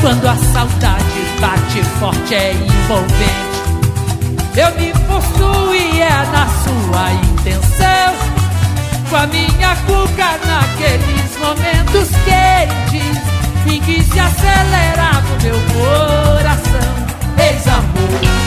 Quando 0.00 0.26
a 0.26 0.36
saudade 0.52 1.04
bate 1.40 1.82
forte 1.98 2.34
é 2.34 2.52
envolvente. 2.52 3.52
Eu 4.56 4.74
me 4.78 4.92
possuo 5.06 5.74
e 5.74 6.00
é 6.00 6.10
na 6.10 6.46
sua 6.62 7.12
intenção. 7.12 8.32
Com 9.08 9.16
a 9.16 9.26
minha 9.26 9.76
cuca 9.86 10.38
naqueles 10.46 11.38
momentos 11.38 12.08
quentes 12.24 13.31
em 13.66 13.80
que 13.80 14.02
se 14.02 14.18
acelerava 14.18 15.34
o 15.34 15.42
meu 15.42 15.60
coração. 15.74 16.92
Ex-amor. 17.38 18.41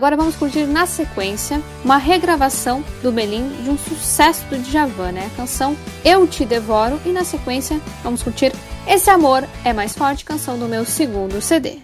Agora 0.00 0.16
vamos 0.16 0.34
curtir 0.34 0.64
na 0.64 0.86
sequência 0.86 1.60
uma 1.84 1.98
regravação 1.98 2.82
do 3.02 3.12
Melim 3.12 3.46
de 3.62 3.68
um 3.68 3.76
sucesso 3.76 4.46
do 4.46 4.58
Djavan, 4.58 5.12
né? 5.12 5.30
A 5.30 5.36
canção 5.36 5.76
Eu 6.02 6.26
Te 6.26 6.46
Devoro. 6.46 6.98
E 7.04 7.10
na 7.10 7.22
sequência 7.22 7.78
vamos 8.02 8.22
curtir 8.22 8.50
Esse 8.88 9.10
Amor 9.10 9.44
é 9.62 9.74
Mais 9.74 9.94
Forte, 9.94 10.24
canção 10.24 10.58
do 10.58 10.66
meu 10.66 10.86
segundo 10.86 11.38
CD. 11.42 11.80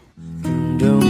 Dum 0.79 1.07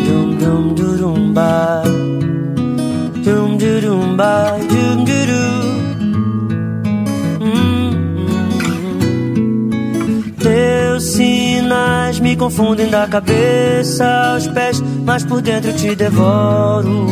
sinais 11.67 12.21
me 12.21 12.37
confundem 12.37 12.89
da 12.89 13.09
cabeça 13.09 14.07
aos 14.33 14.47
pés, 14.47 14.81
mas 15.05 15.25
por 15.25 15.43
dentro 15.43 15.73
te 15.73 15.97
devoro. 15.97 17.07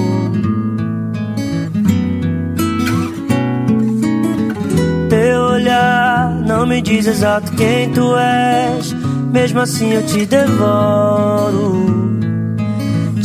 Teu 5.11 5.41
olhar 5.41 6.31
não 6.47 6.67
me 6.67 6.81
diz 6.81 7.07
exato 7.07 7.51
quem 7.53 7.91
tu 7.91 8.17
és, 8.17 8.93
mesmo 9.33 9.61
assim 9.61 9.93
eu 9.93 10.07
te 10.07 10.25
devoro. 10.25 12.15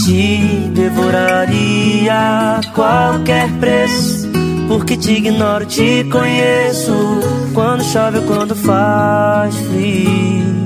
Te 0.04 0.72
devoraria 0.74 2.14
a 2.58 2.62
qualquer 2.74 3.52
preço, 3.60 4.28
porque 4.68 4.98
te 4.98 5.12
ignoro, 5.12 5.66
te 5.68 6.04
conheço. 6.06 7.20
Quando 7.54 7.84
chove 7.84 8.18
ou 8.18 8.24
quando 8.26 8.56
faz 8.56 9.56
frio. 9.56 10.59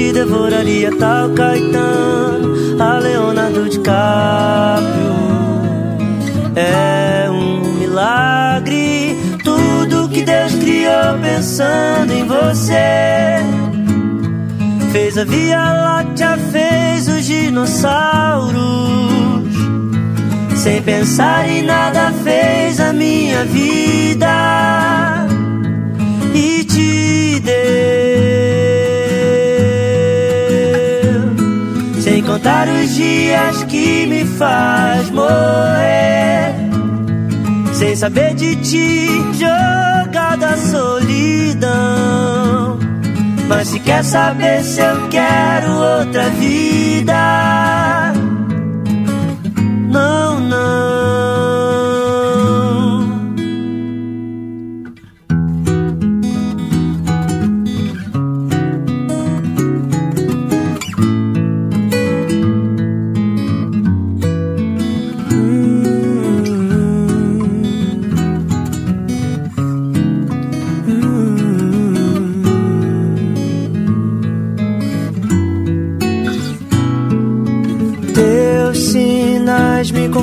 Te 0.00 0.12
devoraria 0.12 0.90
tal 0.98 1.28
Caetano, 1.34 2.82
a 2.82 2.98
Leonardo 2.98 3.68
DiCaprio. 3.68 5.10
É 6.56 7.28
um 7.30 7.60
milagre 7.78 9.14
tudo 9.44 10.08
que 10.08 10.22
Deus 10.22 10.54
criou 10.54 11.18
pensando 11.20 12.12
em 12.12 12.24
você. 12.26 13.44
Fez 14.90 15.18
a 15.18 15.24
Via 15.24 15.72
Láctea, 15.72 16.38
fez 16.50 17.06
os 17.06 17.26
dinossauros. 17.26 18.60
Sem 20.56 20.80
pensar 20.82 21.46
em 21.46 21.62
nada, 21.62 22.10
fez 22.24 22.80
a 22.80 22.92
minha 22.92 23.44
vida 23.44 25.26
e 26.34 26.64
te 26.64 27.40
deu. 27.40 27.89
Contar 32.60 32.68
os 32.68 32.94
dias 32.94 33.64
que 33.64 34.06
me 34.06 34.24
faz 34.24 35.10
morrer. 35.10 36.54
Sem 37.72 37.96
saber 37.96 38.34
de 38.34 38.56
ti, 38.56 39.08
jogada 39.34 40.56
solidão. 40.56 41.70
Mas 43.48 43.68
se 43.68 43.80
quer 43.80 44.04
saber 44.04 44.62
se 44.62 44.80
eu 44.80 45.08
quero 45.08 45.72
outra 45.72 46.28
vida, 46.30 48.12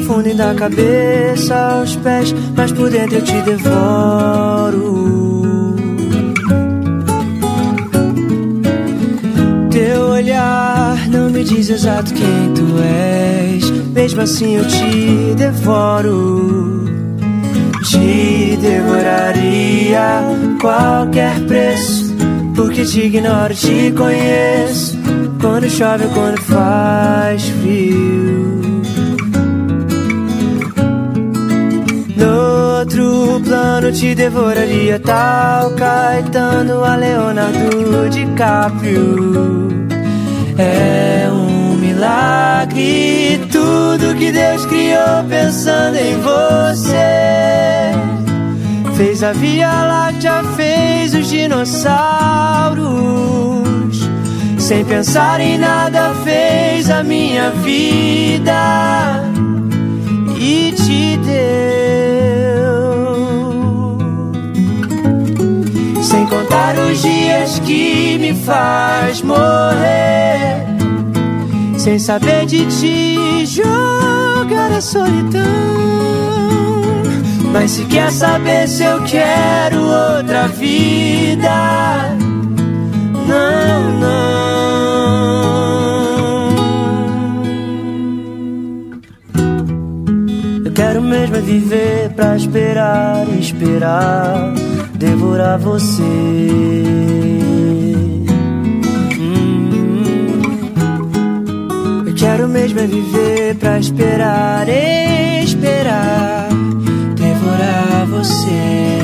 confundem 0.07 0.35
da 0.37 0.55
cabeça 0.55 1.53
aos 1.53 1.97
pés, 1.97 2.33
mas 2.55 2.71
por 2.71 2.89
dentro 2.89 3.17
eu 3.17 3.21
te 3.21 3.41
devoro. 3.41 4.95
teu 9.69 10.01
olhar 10.11 11.09
não 11.09 11.29
me 11.29 11.43
diz 11.43 11.69
exato 11.69 12.13
quem 12.13 12.53
tu 12.55 12.65
és. 12.81 13.69
Mesmo 13.91 14.21
assim 14.21 14.55
eu 14.55 14.65
te 14.65 15.35
devoro. 15.35 16.85
Te 17.83 18.57
devoraria 18.61 20.21
qualquer 20.61 21.37
preço. 21.41 22.15
Porque 22.55 22.85
te 22.85 23.01
ignoro, 23.01 23.53
te 23.53 23.91
conheço. 23.91 24.97
Quando 25.41 25.69
chove 25.69 26.07
quando 26.13 26.41
faz 26.43 27.43
frio. 27.49 28.26
Outro 32.79 33.41
plano 33.43 33.91
te 33.91 34.13
devoraria 34.13 34.99
tal 34.99 35.71
Caetano 35.71 36.83
a 36.83 36.95
Leonardo 36.95 38.09
DiCaprio. 38.09 39.69
É 40.57 41.27
um 41.31 41.75
milagre 41.75 43.39
tudo 43.51 44.15
que 44.15 44.31
Deus 44.31 44.65
criou 44.67 45.23
pensando 45.27 45.95
em 45.95 46.19
você. 46.21 47.93
Fez 48.95 49.23
a 49.23 49.33
Via 49.33 49.67
Láctea, 49.67 50.43
fez 50.55 51.15
os 51.15 51.27
dinossauros. 51.29 52.87
Sem 54.59 54.85
pensar 54.85 55.39
em 55.39 55.57
nada, 55.57 56.13
fez 56.23 56.89
a 56.89 57.03
minha 57.03 57.49
vida 57.51 59.23
e 60.39 60.71
te 60.73 61.17
deu. 61.17 62.06
Contar 66.67 66.77
os 66.79 67.01
dias 67.01 67.59
que 67.59 68.17
me 68.19 68.33
faz 68.33 69.21
morrer. 69.21 70.65
Sem 71.77 71.99
saber 71.99 72.45
de 72.45 72.65
ti 72.65 73.45
jogar 73.45 74.71
a 74.71 74.81
solidão. 74.81 75.43
Mas 77.51 77.71
se 77.71 77.85
quer 77.85 78.11
saber 78.11 78.67
se 78.67 78.83
eu 78.83 79.01
quero 79.03 79.81
outra 79.81 80.47
vida, 80.49 82.17
não, 83.27 83.91
não. 83.99 84.27
Eu 90.65 90.71
quero 90.73 91.01
mesmo 91.01 91.37
é 91.37 91.41
viver 91.41 92.09
pra 92.15 92.35
esperar, 92.35 93.25
esperar, 93.39 94.53
devorar 94.97 95.59
você. 95.59 96.01
Hum. 99.19 100.43
Eu 102.07 102.15
quero 102.15 102.47
mesmo 102.47 102.79
é 102.79 102.87
viver 102.87 103.55
pra 103.55 103.79
esperar, 103.79 104.67
esperar, 104.67 106.49
devorar 107.15 108.05
você. 108.07 108.97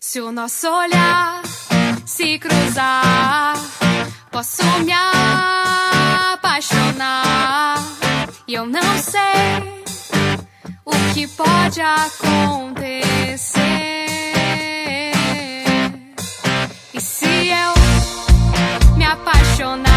Se 0.00 0.20
o 0.20 0.30
nosso 0.30 0.68
olhar 0.68 1.42
se 2.04 2.38
cruzar, 2.38 3.56
posso 4.30 4.62
me 4.84 4.92
apaixonar. 6.32 7.93
E 8.46 8.52
eu 8.52 8.66
não 8.66 8.98
sei 8.98 9.22
o 10.84 10.90
que 11.14 11.26
pode 11.28 11.80
acontecer. 11.80 13.62
E 16.92 17.00
se 17.00 17.48
eu 17.48 17.72
me 18.98 19.04
apaixonar, 19.06 19.93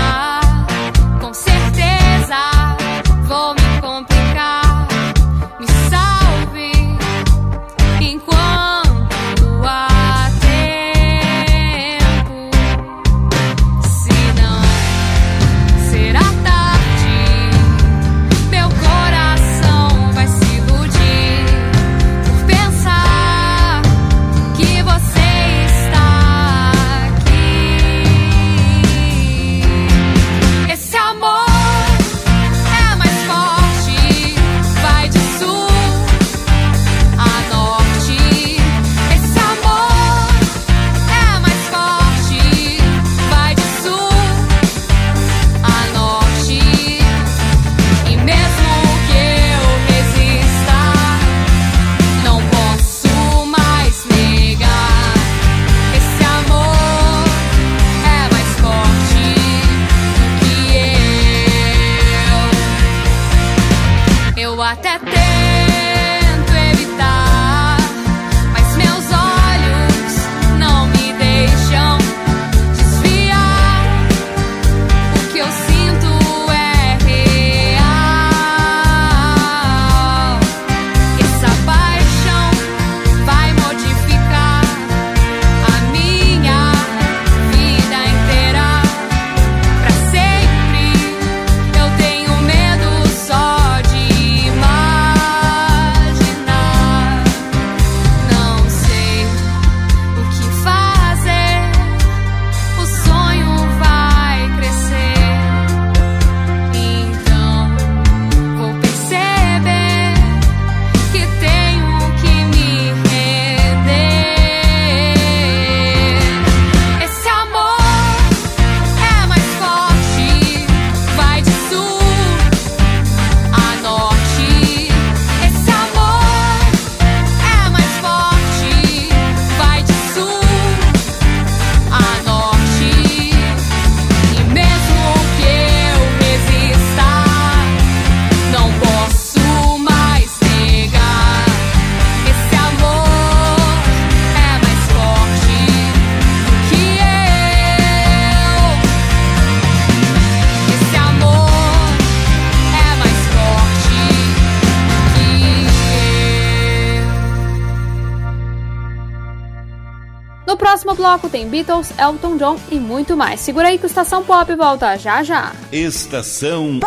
No 160.58 160.66
próximo 160.66 160.96
bloco 160.96 161.30
tem 161.30 161.48
Beatles, 161.48 161.92
Elton 162.00 162.36
John 162.36 162.58
e 162.72 162.80
muito 162.80 163.16
mais. 163.16 163.42
Segura 163.42 163.68
aí 163.68 163.78
que 163.78 163.86
o 163.86 163.86
Estação 163.86 164.24
Pop 164.24 164.56
volta 164.56 164.98
já 164.98 165.22
já. 165.22 165.52
Estação 165.72 166.80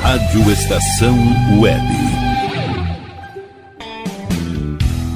Rádio 0.00 0.52
Estação 0.52 1.16
Web. 1.60 2.05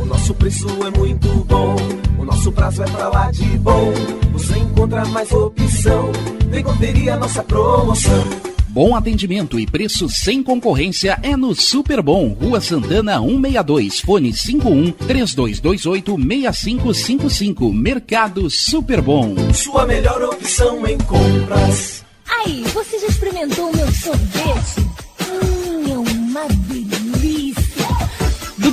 o 0.00 0.04
nosso 0.04 0.34
preço 0.34 0.66
é 0.86 0.98
muito 0.98 1.28
bom. 1.44 1.76
O 2.18 2.24
nosso 2.24 2.50
prazo 2.52 2.82
é 2.82 2.86
pra 2.86 3.08
lá 3.08 3.30
de 3.30 3.44
bom. 3.58 3.92
Você 4.32 4.58
encontra 4.58 5.04
mais 5.06 5.30
opção. 5.32 6.12
Vem 6.48 6.62
conferir 6.62 7.12
a 7.12 7.16
nossa 7.16 7.42
promoção. 7.42 8.47
Bom 8.68 8.94
atendimento 8.94 9.58
e 9.58 9.66
preço 9.66 10.08
sem 10.10 10.42
concorrência 10.42 11.18
é 11.22 11.36
no 11.36 11.54
Super 11.54 12.02
Bom, 12.02 12.28
Rua 12.28 12.60
Santana 12.60 13.18
162, 13.18 14.00
fone 14.00 14.32
51 14.32 14.92
3228 14.92 16.16
6555. 16.52 17.72
Mercado 17.72 18.50
Super 18.50 19.00
Bom. 19.00 19.34
Sua 19.54 19.86
melhor 19.86 20.22
opção 20.22 20.86
em 20.86 20.98
compras. 20.98 22.04
Aí, 22.28 22.62
você 22.74 22.98
já 22.98 23.06
experimentou 23.06 23.70
o 23.70 23.76
meu 23.76 23.90
sorvete? 23.90 24.80
Hum, 25.22 25.92
é 25.92 25.98
uma 25.98 26.46
delícia! 26.68 26.87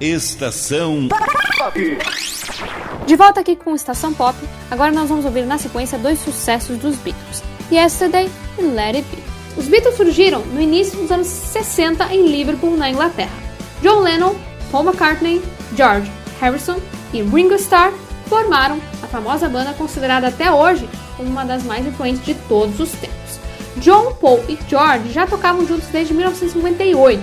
Estação 0.00 1.08
De 3.06 3.14
volta 3.14 3.38
aqui 3.38 3.54
com 3.54 3.76
Estação 3.76 4.12
Pop, 4.12 4.36
agora 4.68 4.90
nós 4.90 5.08
vamos 5.08 5.24
ouvir 5.24 5.46
na 5.46 5.56
sequência 5.56 5.96
dois 5.96 6.18
sucessos 6.18 6.78
dos 6.78 6.96
Beatles, 6.96 7.44
Yesterday 7.70 8.28
e 8.58 8.62
Let 8.62 8.96
It 8.96 9.06
Be. 9.08 9.22
Os 9.56 9.68
Beatles 9.68 9.96
surgiram 9.96 10.40
no 10.46 10.60
início 10.60 10.98
dos 10.98 11.12
anos 11.12 11.28
60 11.28 12.12
em 12.12 12.26
Liverpool, 12.26 12.76
na 12.76 12.90
Inglaterra. 12.90 13.38
John 13.82 14.00
Lennon, 14.00 14.34
Paul 14.72 14.82
McCartney, 14.82 15.40
George 15.76 16.10
Harrison 16.40 16.80
e 17.12 17.22
Ringo 17.22 17.54
Starr 17.54 17.92
formaram 18.28 18.80
a 19.02 19.06
famosa 19.06 19.48
banda 19.48 19.72
considerada 19.72 20.28
até 20.28 20.50
hoje 20.50 20.88
como 21.16 21.28
uma 21.28 21.44
das 21.44 21.62
mais 21.64 21.86
influentes 21.86 22.24
de 22.24 22.34
todos 22.34 22.78
os 22.78 22.90
tempos. 22.92 23.40
John, 23.76 24.12
Paul 24.14 24.42
e 24.48 24.58
George 24.68 25.10
já 25.10 25.26
tocavam 25.26 25.66
juntos 25.66 25.88
desde 25.88 26.12
1958, 26.14 27.22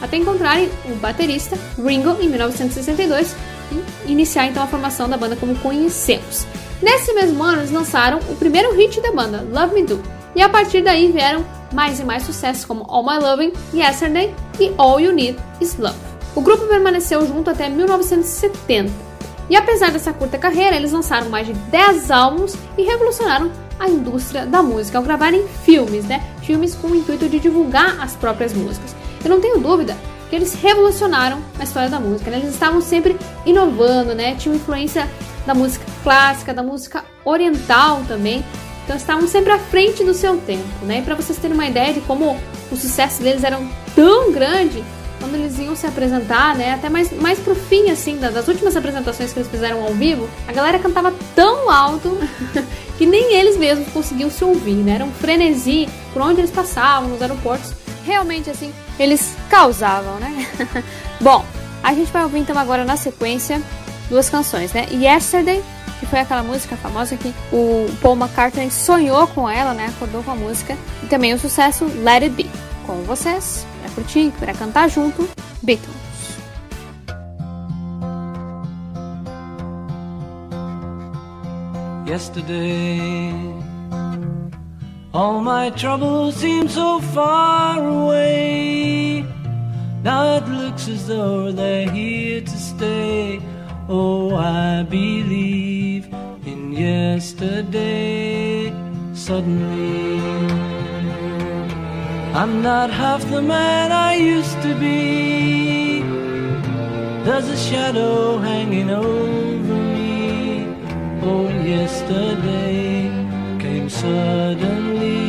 até 0.00 0.16
encontrarem 0.16 0.70
o 0.86 0.94
baterista 0.96 1.58
Ringo 1.76 2.16
em 2.20 2.28
1962 2.28 3.34
e 3.72 4.12
iniciar 4.12 4.46
então 4.46 4.62
a 4.62 4.66
formação 4.66 5.08
da 5.08 5.16
banda 5.16 5.36
como 5.36 5.56
conhecemos. 5.56 6.46
Nesse 6.80 7.12
mesmo 7.12 7.42
ano, 7.42 7.60
eles 7.60 7.70
lançaram 7.70 8.18
o 8.28 8.36
primeiro 8.36 8.74
hit 8.74 9.00
da 9.00 9.12
banda, 9.12 9.46
Love 9.50 9.74
Me 9.74 9.82
Do, 9.82 10.02
e 10.34 10.42
a 10.42 10.48
partir 10.48 10.82
daí 10.82 11.10
vieram 11.10 11.44
mais 11.72 11.98
e 11.98 12.04
mais 12.04 12.22
sucessos 12.22 12.64
como 12.64 12.84
All 12.88 13.02
My 13.02 13.18
Loving, 13.18 13.52
Yesterday 13.74 14.34
e 14.60 14.72
All 14.76 15.00
You 15.00 15.12
Need 15.12 15.38
Is 15.60 15.76
Love. 15.78 15.96
O 16.34 16.42
grupo 16.42 16.66
permaneceu 16.66 17.26
junto 17.26 17.50
até 17.50 17.68
1970 17.68 19.05
e 19.48 19.56
apesar 19.56 19.90
dessa 19.92 20.12
curta 20.12 20.38
carreira, 20.38 20.76
eles 20.76 20.92
lançaram 20.92 21.28
mais 21.28 21.46
de 21.46 21.52
10 21.52 22.10
álbuns 22.10 22.56
e 22.76 22.82
revolucionaram 22.82 23.50
a 23.78 23.88
indústria 23.88 24.46
da 24.46 24.62
música 24.62 24.98
ao 24.98 25.04
gravarem 25.04 25.46
filmes, 25.64 26.04
né? 26.04 26.22
Filmes 26.42 26.74
com 26.74 26.88
o 26.88 26.94
intuito 26.94 27.28
de 27.28 27.38
divulgar 27.38 28.00
as 28.00 28.14
próprias 28.14 28.52
músicas. 28.52 28.94
Eu 29.22 29.30
não 29.30 29.40
tenho 29.40 29.58
dúvida 29.58 29.96
que 30.28 30.34
eles 30.34 30.54
revolucionaram 30.54 31.40
a 31.58 31.64
história 31.64 31.88
da 31.88 32.00
música, 32.00 32.30
né? 32.30 32.38
Eles 32.38 32.54
estavam 32.54 32.80
sempre 32.80 33.16
inovando, 33.44 34.14
né? 34.14 34.34
Tinham 34.34 34.56
influência 34.56 35.08
da 35.46 35.54
música 35.54 35.84
clássica, 36.02 36.52
da 36.52 36.62
música 36.62 37.04
oriental 37.24 38.02
também. 38.08 38.44
Então 38.84 38.96
estavam 38.96 39.26
sempre 39.26 39.52
à 39.52 39.58
frente 39.58 40.04
do 40.04 40.14
seu 40.14 40.36
tempo, 40.38 40.84
né? 40.84 40.98
E 40.98 41.02
para 41.02 41.14
vocês 41.14 41.38
terem 41.38 41.54
uma 41.54 41.66
ideia 41.66 41.92
de 41.92 42.00
como 42.00 42.36
o 42.70 42.76
sucesso 42.76 43.22
deles 43.22 43.44
era 43.44 43.60
tão 43.94 44.32
grande, 44.32 44.82
quando 45.26 45.34
eles 45.34 45.58
iam 45.58 45.74
se 45.74 45.86
apresentar, 45.88 46.54
né, 46.54 46.74
até 46.74 46.88
mais, 46.88 47.10
mais 47.10 47.36
pro 47.40 47.56
fim, 47.56 47.90
assim, 47.90 48.16
das 48.16 48.46
últimas 48.46 48.76
apresentações 48.76 49.32
que 49.32 49.40
eles 49.40 49.50
fizeram 49.50 49.82
ao 49.82 49.92
vivo, 49.92 50.28
a 50.46 50.52
galera 50.52 50.78
cantava 50.78 51.12
tão 51.34 51.68
alto 51.68 52.16
que 52.96 53.04
nem 53.04 53.34
eles 53.34 53.56
mesmos 53.56 53.88
conseguiam 53.88 54.30
se 54.30 54.44
ouvir, 54.44 54.76
né, 54.76 54.94
era 54.94 55.04
um 55.04 55.10
frenesi 55.10 55.88
por 56.12 56.22
onde 56.22 56.40
eles 56.40 56.50
passavam, 56.52 57.08
nos 57.08 57.20
aeroportos, 57.20 57.72
realmente, 58.04 58.48
assim, 58.48 58.72
eles 59.00 59.34
causavam, 59.50 60.14
né. 60.20 60.46
Bom, 61.20 61.44
a 61.82 61.92
gente 61.92 62.12
vai 62.12 62.22
ouvir 62.22 62.38
então 62.38 62.56
agora 62.56 62.84
na 62.84 62.96
sequência 62.96 63.60
duas 64.08 64.30
canções, 64.30 64.72
né, 64.72 64.86
Yesterday, 64.92 65.60
que 65.98 66.06
foi 66.06 66.20
aquela 66.20 66.44
música 66.44 66.76
famosa 66.76 67.16
que 67.16 67.34
o 67.52 67.86
Paul 68.00 68.14
McCartney 68.14 68.70
sonhou 68.70 69.26
com 69.26 69.50
ela, 69.50 69.74
né, 69.74 69.86
acordou 69.88 70.22
com 70.22 70.30
a 70.30 70.36
música, 70.36 70.76
e 71.02 71.06
também 71.06 71.34
o 71.34 71.38
sucesso 71.38 71.84
Let 72.04 72.22
It 72.22 72.28
Be. 72.30 72.48
Com 72.86 73.02
vocês, 73.02 73.66
cantar 74.54 74.88
junto. 74.88 75.28
Yesterday, 82.06 83.32
all 85.12 85.40
my 85.40 85.70
troubles 85.70 86.36
seem 86.36 86.68
so 86.68 87.00
far 87.00 87.84
away. 87.84 89.24
Now 90.02 90.36
it 90.36 90.46
looks 90.48 90.86
as 90.88 91.08
though 91.08 91.50
they're 91.50 91.90
here 91.90 92.42
to 92.42 92.56
stay. 92.56 93.40
Oh, 93.88 94.36
I 94.36 94.84
believe 94.84 96.06
in 96.46 96.72
yesterday. 96.72 98.72
Suddenly, 99.14 100.85
I'm 102.34 102.62
not 102.62 102.90
half 102.90 103.22
the 103.30 103.42
man 103.42 103.92
I 103.92 104.14
used 104.14 104.60
to 104.62 104.74
be. 104.78 106.02
There's 107.24 107.48
a 107.48 107.56
shadow 107.56 108.38
hanging 108.38 108.90
over 108.90 109.74
me. 109.94 110.66
Oh, 111.22 111.48
yesterday 111.48 113.10
came 113.58 113.88
suddenly. 113.88 115.26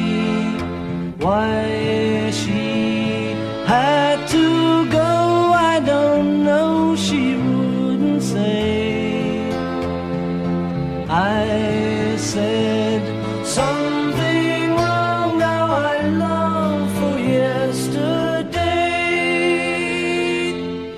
Why 1.24 2.32
she 2.32 3.34
had 3.66 4.28
to 4.30 4.90
go, 4.92 5.52
I 5.72 5.80
don't 5.80 6.44
know. 6.44 6.96
She 6.96 7.36
wouldn't 7.36 8.22
say. 8.22 9.50
I 11.10 11.77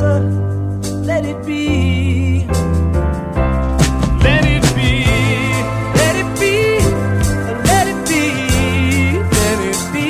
Let 0.00 1.24
it 1.24 1.44
be. 1.44 2.46
Let 4.22 4.44
it 4.44 4.62
be, 4.76 5.04
let 5.98 6.14
it 6.14 6.30
be, 6.38 6.78
let 7.64 7.86
it 7.88 8.08
be, 8.08 8.22
let 9.38 9.58
it 9.70 9.92
be. 9.92 10.08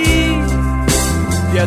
Yeah, 1.57 1.66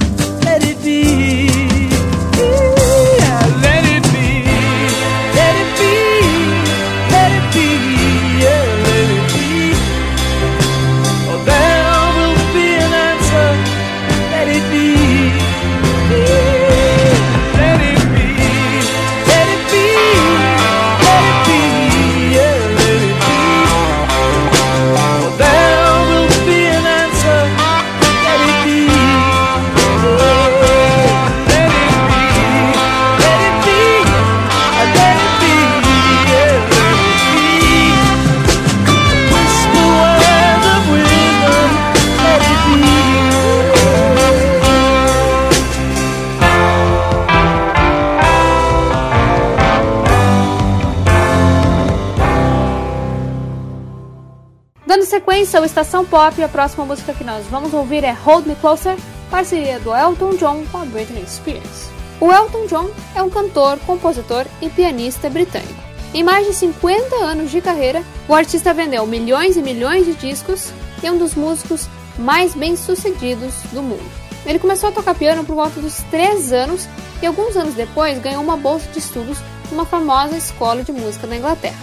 Sequência, 55.61 55.63
o 55.63 55.65
Estação 55.65 56.05
Pop, 56.05 56.43
a 56.43 56.49
próxima 56.49 56.85
música 56.85 57.13
que 57.13 57.23
nós 57.23 57.45
vamos 57.47 57.73
ouvir 57.73 58.03
é 58.03 58.11
Hold 58.11 58.47
Me 58.47 58.55
Closer, 58.55 58.97
parceria 59.29 59.79
do 59.79 59.95
Elton 59.95 60.35
John 60.35 60.63
com 60.71 60.79
a 60.79 60.85
Britney 60.85 61.25
Spears. 61.27 61.89
O 62.19 62.31
Elton 62.31 62.65
John 62.67 62.89
é 63.15 63.21
um 63.21 63.29
cantor, 63.29 63.79
compositor 63.79 64.45
e 64.61 64.69
pianista 64.69 65.29
britânico. 65.29 65.81
Em 66.13 66.23
mais 66.23 66.45
de 66.45 66.53
50 66.53 67.15
anos 67.15 67.51
de 67.51 67.61
carreira, 67.61 68.03
o 68.27 68.35
artista 68.35 68.73
vendeu 68.73 69.05
milhões 69.07 69.55
e 69.55 69.61
milhões 69.61 70.05
de 70.05 70.13
discos 70.13 70.71
e 71.01 71.07
é 71.07 71.11
um 71.11 71.17
dos 71.17 71.35
músicos 71.35 71.87
mais 72.17 72.53
bem-sucedidos 72.53 73.53
do 73.71 73.81
mundo. 73.81 74.21
Ele 74.45 74.59
começou 74.59 74.89
a 74.89 74.91
tocar 74.91 75.15
piano 75.15 75.43
por 75.45 75.55
volta 75.55 75.79
dos 75.79 75.97
3 76.11 76.51
anos 76.51 76.87
e 77.21 77.25
alguns 77.25 77.55
anos 77.55 77.75
depois 77.75 78.19
ganhou 78.19 78.43
uma 78.43 78.57
bolsa 78.57 78.87
de 78.91 78.99
estudos 78.99 79.37
numa 79.71 79.85
famosa 79.85 80.35
escola 80.35 80.83
de 80.83 80.91
música 80.91 81.27
da 81.27 81.37
Inglaterra. 81.37 81.79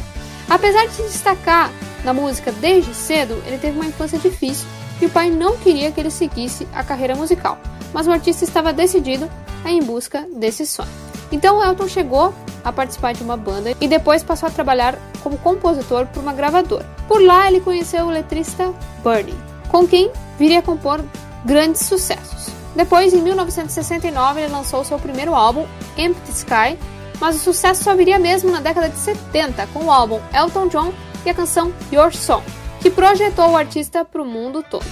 Apesar 0.48 0.86
de 0.86 0.94
se 0.94 1.02
destacar 1.02 1.70
na 2.04 2.12
música 2.12 2.52
desde 2.52 2.94
cedo, 2.94 3.42
ele 3.46 3.58
teve 3.58 3.78
uma 3.78 3.86
infância 3.86 4.18
difícil 4.18 4.66
e 5.00 5.06
o 5.06 5.10
pai 5.10 5.30
não 5.30 5.56
queria 5.56 5.90
que 5.92 6.00
ele 6.00 6.10
seguisse 6.10 6.66
a 6.72 6.82
carreira 6.82 7.14
musical, 7.14 7.58
mas 7.92 8.06
o 8.06 8.12
artista 8.12 8.44
estava 8.44 8.72
decidido 8.72 9.30
a 9.64 9.70
ir 9.70 9.76
em 9.76 9.82
busca 9.82 10.26
desse 10.34 10.66
sonho. 10.66 10.88
Então 11.30 11.62
Elton 11.62 11.88
chegou 11.88 12.34
a 12.64 12.72
participar 12.72 13.12
de 13.12 13.22
uma 13.22 13.36
banda 13.36 13.74
e 13.80 13.86
depois 13.86 14.22
passou 14.22 14.48
a 14.48 14.52
trabalhar 14.52 14.98
como 15.22 15.38
compositor 15.38 16.06
por 16.06 16.22
uma 16.22 16.32
gravadora. 16.32 16.86
Por 17.06 17.22
lá 17.22 17.48
ele 17.48 17.60
conheceu 17.60 18.06
o 18.06 18.10
letrista 18.10 18.72
Bernie, 19.04 19.34
com 19.68 19.86
quem 19.86 20.10
viria 20.38 20.60
a 20.60 20.62
compor 20.62 21.04
grandes 21.44 21.82
sucessos. 21.82 22.48
Depois, 22.74 23.12
em 23.12 23.22
1969, 23.22 24.40
ele 24.40 24.52
lançou 24.52 24.84
seu 24.84 24.98
primeiro 24.98 25.34
álbum, 25.34 25.66
Empty 25.96 26.30
Sky, 26.30 26.78
mas 27.20 27.36
o 27.36 27.38
sucesso 27.40 27.82
só 27.82 27.96
viria 27.96 28.18
mesmo 28.18 28.50
na 28.52 28.60
década 28.60 28.88
de 28.88 28.98
70 28.98 29.66
com 29.68 29.86
o 29.86 29.90
álbum 29.90 30.20
Elton 30.32 30.68
John 30.68 30.92
e 31.24 31.30
a 31.30 31.34
canção 31.34 31.72
Your 31.92 32.12
Song, 32.12 32.44
que 32.80 32.90
projetou 32.90 33.50
o 33.50 33.56
artista 33.56 34.04
para 34.04 34.22
o 34.22 34.26
mundo 34.26 34.64
todo. 34.68 34.84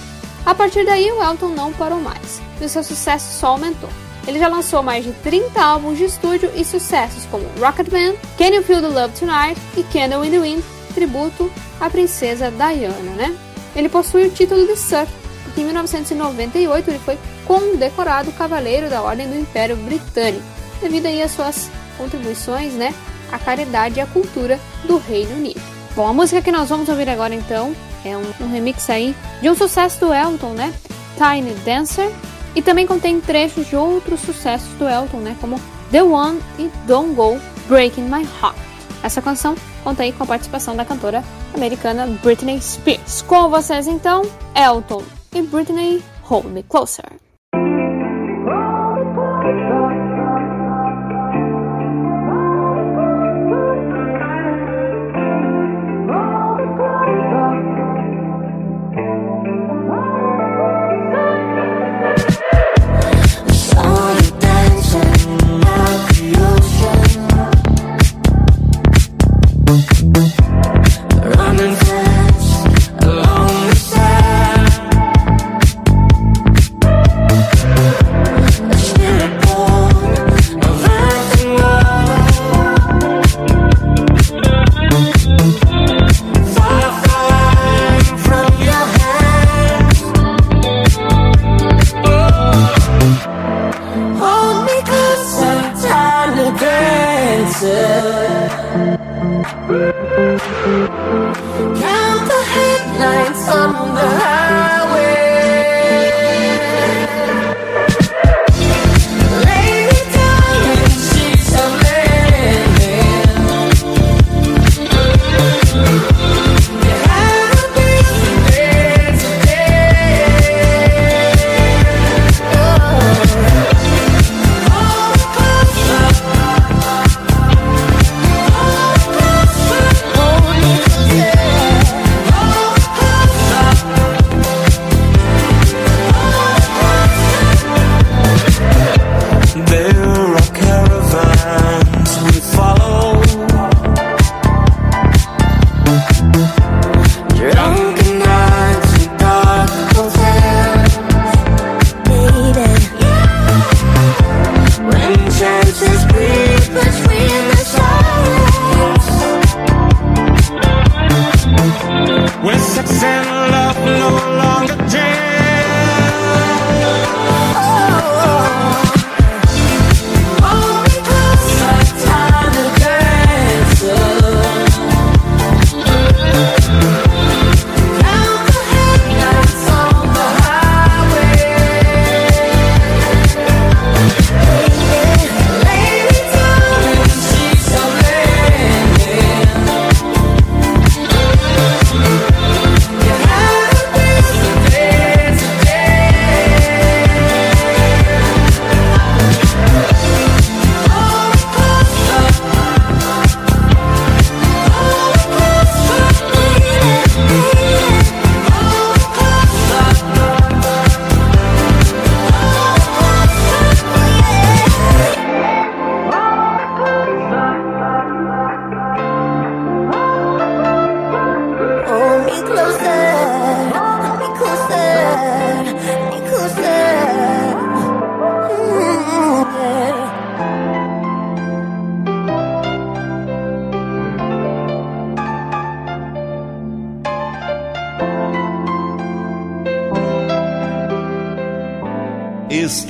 A 0.45 0.55
partir 0.55 0.85
daí, 0.85 1.11
o 1.11 1.21
Elton 1.21 1.49
não 1.49 1.73
parou 1.73 1.99
mais 1.99 2.41
e 2.61 2.65
o 2.65 2.69
seu 2.69 2.83
sucesso 2.83 3.39
só 3.39 3.47
aumentou. 3.47 3.89
Ele 4.27 4.39
já 4.39 4.47
lançou 4.47 4.83
mais 4.83 5.05
de 5.05 5.13
30 5.13 5.61
álbuns 5.61 5.97
de 5.97 6.05
estúdio 6.05 6.51
e 6.55 6.63
sucessos 6.65 7.25
como 7.25 7.45
Rocketman, 7.59 8.15
Can 8.37 8.47
You 8.47 8.63
Feel 8.63 8.81
the 8.81 8.87
Love 8.87 9.13
Tonight 9.17 9.59
e 9.77 9.83
Candle 9.83 10.25
in 10.25 10.31
the 10.31 10.39
Wind, 10.39 10.63
tributo 10.93 11.49
à 11.79 11.89
princesa 11.89 12.51
Diana, 12.51 13.11
né? 13.15 13.37
Ele 13.75 13.87
possui 13.87 14.27
o 14.27 14.31
título 14.31 14.65
de 14.65 14.75
Sir, 14.75 15.07
porque 15.43 15.61
em 15.61 15.65
1998 15.65 16.89
ele 16.89 16.99
foi 16.99 17.17
condecorado 17.45 18.31
Cavaleiro 18.33 18.89
da 18.89 19.01
Ordem 19.01 19.29
do 19.29 19.39
Império 19.39 19.77
Britânico, 19.77 20.43
devido 20.81 21.05
aí 21.05 21.21
às 21.21 21.31
suas 21.31 21.69
contribuições, 21.97 22.73
né, 22.73 22.93
à 23.31 23.39
caridade 23.39 23.97
e 23.97 24.01
à 24.01 24.05
cultura 24.05 24.59
do 24.83 24.97
Reino 24.97 25.35
Unido. 25.35 25.76
Bom, 25.97 26.05
a 26.05 26.13
música 26.13 26.43
que 26.43 26.51
nós 26.51 26.69
vamos 26.69 26.87
ouvir 26.89 27.09
agora 27.09 27.33
então 27.33 27.75
é 28.05 28.15
um, 28.15 28.31
um 28.39 28.51
remix 28.51 28.87
aí 28.87 29.15
de 29.41 29.49
um 29.49 29.55
sucesso 29.55 29.99
do 29.99 30.13
Elton, 30.13 30.51
né, 30.51 30.71
Tiny 31.17 31.55
Dancer, 31.65 32.11
e 32.53 32.61
também 32.61 32.85
contém 32.85 33.19
trechos 33.19 33.67
de 33.67 33.75
outros 33.75 34.19
sucessos 34.19 34.69
do 34.77 34.87
Elton, 34.87 35.17
né, 35.17 35.35
como 35.41 35.59
The 35.89 36.03
One 36.03 36.39
e 36.59 36.69
Don't 36.85 37.15
Go 37.15 37.39
Breaking 37.67 38.03
My 38.03 38.27
Heart. 38.39 38.57
Essa 39.01 39.23
canção 39.23 39.55
conta 39.83 40.03
aí 40.03 40.11
com 40.11 40.23
a 40.23 40.27
participação 40.27 40.75
da 40.75 40.85
cantora 40.85 41.23
americana 41.55 42.05
Britney 42.21 42.61
Spears. 42.61 43.23
Com 43.23 43.49
vocês 43.49 43.87
então, 43.87 44.21
Elton 44.53 45.01
e 45.33 45.41
Britney 45.41 46.03
Hold 46.21 46.45
Me 46.45 46.61
Closer. 46.61 47.26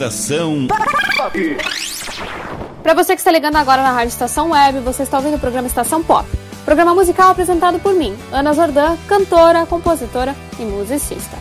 Estação 0.08 0.68
Para 2.82 2.94
você 2.94 3.14
que 3.14 3.20
está 3.20 3.30
ligando 3.30 3.58
agora 3.58 3.84
na 3.84 3.92
Rádio 3.92 4.08
Estação 4.08 4.52
Web, 4.52 4.80
você 4.80 5.04
está 5.04 5.18
ouvindo 5.18 5.36
o 5.36 5.40
programa 5.40 5.68
Estação 5.68 6.02
Pop. 6.02 6.26
Programa 6.64 6.96
musical 6.96 7.32
apresentado 7.32 7.78
por 7.80 7.94
mim, 7.94 8.16
Ana 8.32 8.54
Zordan, 8.54 8.96
cantora, 9.06 9.66
compositora 9.66 10.34
e 10.58 10.64
musicista. 10.64 11.38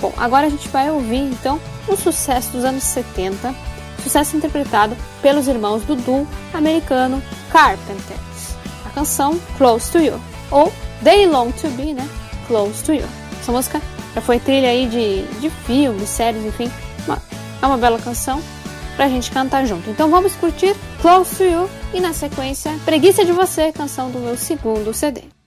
Bom, 0.00 0.12
agora 0.18 0.48
a 0.48 0.50
gente 0.50 0.68
vai 0.68 0.90
ouvir 0.90 1.16
então 1.16 1.58
um 1.88 1.96
sucesso 1.96 2.52
dos 2.52 2.62
anos 2.62 2.82
70, 2.82 3.54
sucesso 4.02 4.36
interpretado 4.36 4.94
pelos 5.22 5.48
irmãos 5.48 5.82
do 5.84 5.96
duo 5.96 6.28
americano 6.52 7.22
Carpenters. 7.50 8.54
A 8.84 8.90
canção 8.90 9.40
Close 9.56 9.90
to 9.92 9.98
You, 9.98 10.20
ou 10.50 10.70
They 11.02 11.26
Long 11.26 11.52
to 11.52 11.68
Be, 11.70 11.94
né? 11.94 12.06
Close 12.46 12.84
to 12.84 12.92
You. 12.92 13.08
Essa 13.40 13.50
música 13.50 13.80
já 14.14 14.20
foi 14.20 14.38
trilha 14.38 14.68
aí 14.68 14.86
de, 14.86 15.22
de 15.40 15.48
filmes, 15.64 16.10
séries, 16.10 16.44
enfim. 16.44 16.70
É 17.62 17.66
uma 17.66 17.78
bela 17.78 17.98
canção 17.98 18.42
pra 18.96 19.08
gente 19.08 19.30
cantar 19.30 19.66
junto. 19.66 19.88
Então 19.90 20.10
vamos 20.10 20.34
curtir 20.36 20.74
Close 21.00 21.36
to 21.36 21.44
You 21.44 21.70
e 21.94 22.00
na 22.00 22.12
sequência 22.12 22.78
Preguiça 22.84 23.24
de 23.24 23.32
Você, 23.32 23.72
canção 23.72 24.10
do 24.10 24.18
meu 24.18 24.36
segundo 24.36 24.92
CD. 24.92 25.39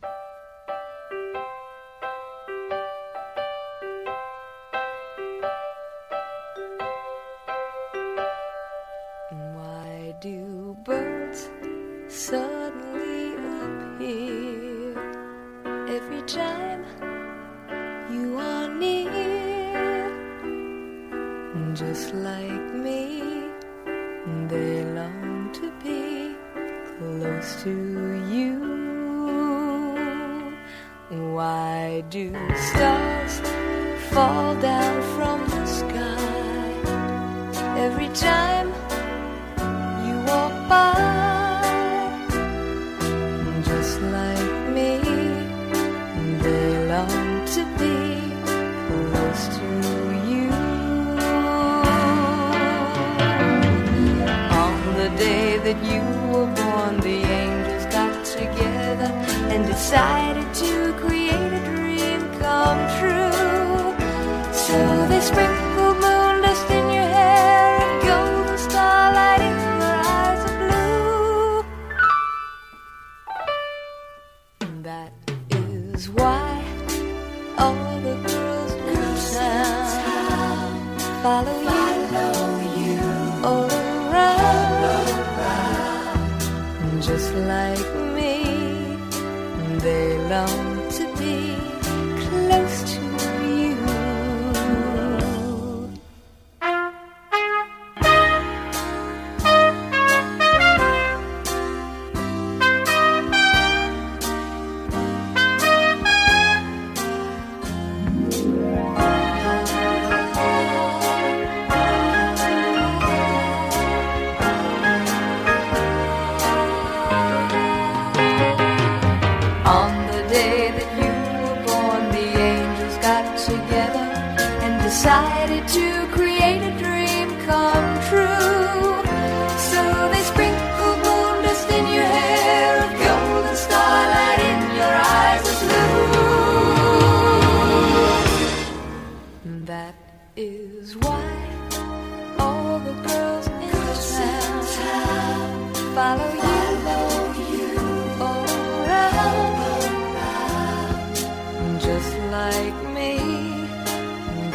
Just 151.93 152.17
like 152.31 152.79
me, 152.95 153.11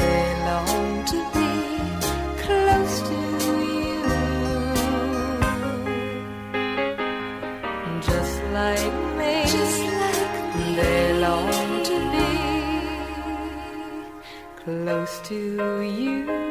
they 0.00 0.24
long 0.48 1.04
to 1.12 1.18
be 1.36 1.52
close 2.42 2.94
to 3.10 3.18
you. 3.76 4.02
Just 8.10 8.36
like 8.58 8.96
me, 9.20 9.34
they 10.78 11.00
long 11.20 11.84
to 11.90 11.96
be 12.16 12.30
close 14.64 15.14
to 15.28 15.38
you. 15.82 16.47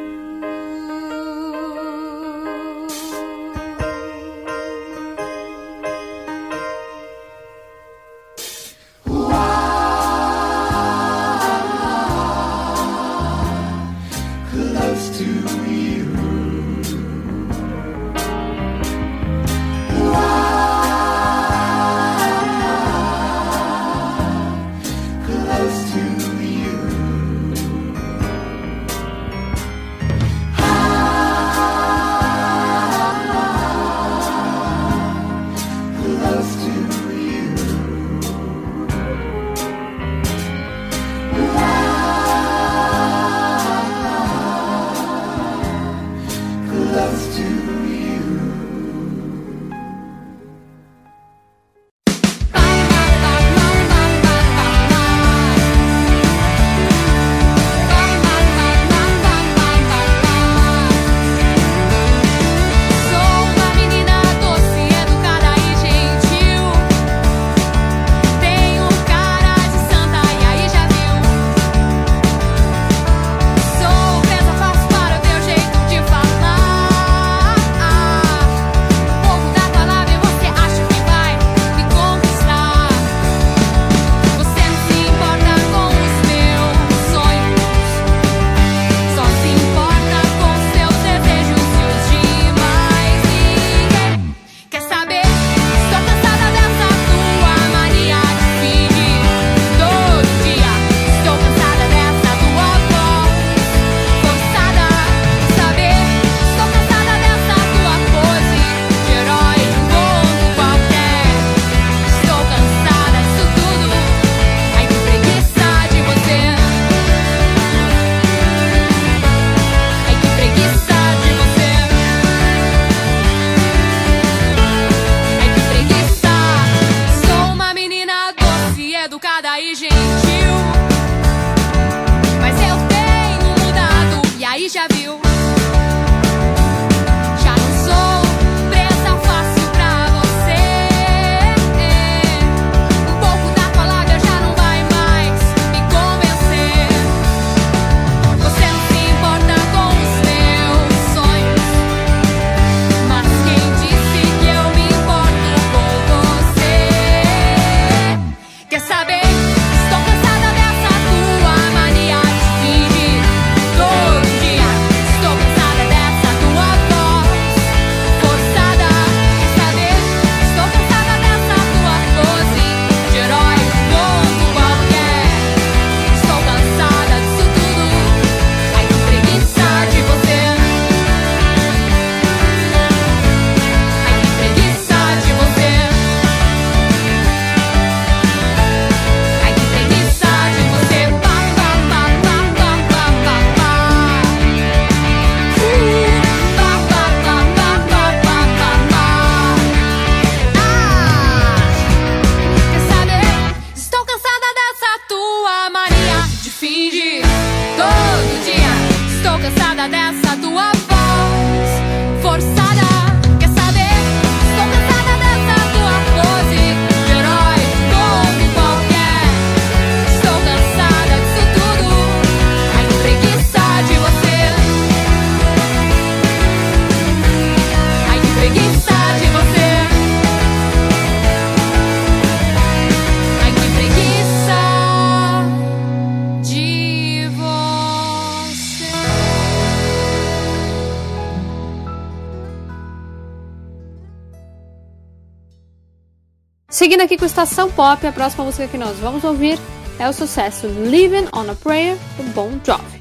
Seguindo 246.88 247.02
aqui 247.02 247.18
com 247.18 247.26
Estação 247.26 247.70
Pop, 247.70 248.06
a 248.06 248.10
próxima 248.10 248.44
música 248.44 248.66
que 248.66 248.78
nós 248.78 248.96
vamos 248.96 249.22
ouvir 249.22 249.58
é 249.98 250.08
o 250.08 250.12
sucesso 250.14 250.66
Living 250.66 251.28
on 251.34 251.50
a 251.50 251.54
Prayer 251.54 251.98
do 252.16 252.22
Bon 252.32 252.50
Jovi. 252.64 252.97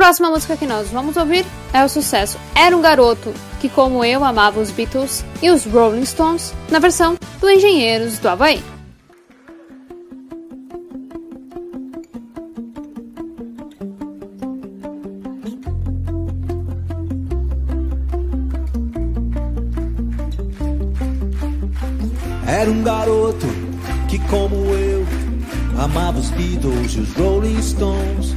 Próxima 0.00 0.30
música 0.30 0.56
que 0.56 0.66
nós 0.66 0.88
vamos 0.88 1.14
ouvir 1.18 1.44
é 1.74 1.84
o 1.84 1.88
sucesso 1.88 2.38
Era 2.54 2.74
um 2.74 2.80
Garoto 2.80 3.34
que, 3.60 3.68
como 3.68 4.02
eu, 4.02 4.24
amava 4.24 4.58
os 4.58 4.70
Beatles 4.70 5.22
e 5.42 5.50
os 5.50 5.66
Rolling 5.66 6.06
Stones, 6.06 6.54
na 6.70 6.78
versão 6.78 7.18
do 7.38 7.50
Engenheiros 7.50 8.18
do 8.18 8.26
Havaí. 8.26 8.62
Era 22.46 22.70
um 22.70 22.82
garoto 22.82 23.46
que, 24.08 24.18
como 24.30 24.54
eu, 24.54 25.06
amava 25.78 26.18
os 26.18 26.30
Beatles 26.30 26.94
e 26.94 27.00
os 27.00 27.12
Rolling 27.12 27.60
Stones. 27.60 28.29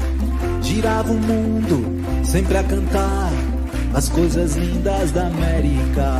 Girava 0.73 1.11
o 1.11 1.13
mundo 1.13 2.25
sempre 2.25 2.57
a 2.57 2.63
cantar 2.63 3.29
as 3.93 4.09
coisas 4.09 4.55
lindas 4.55 5.11
da 5.11 5.27
América. 5.27 6.19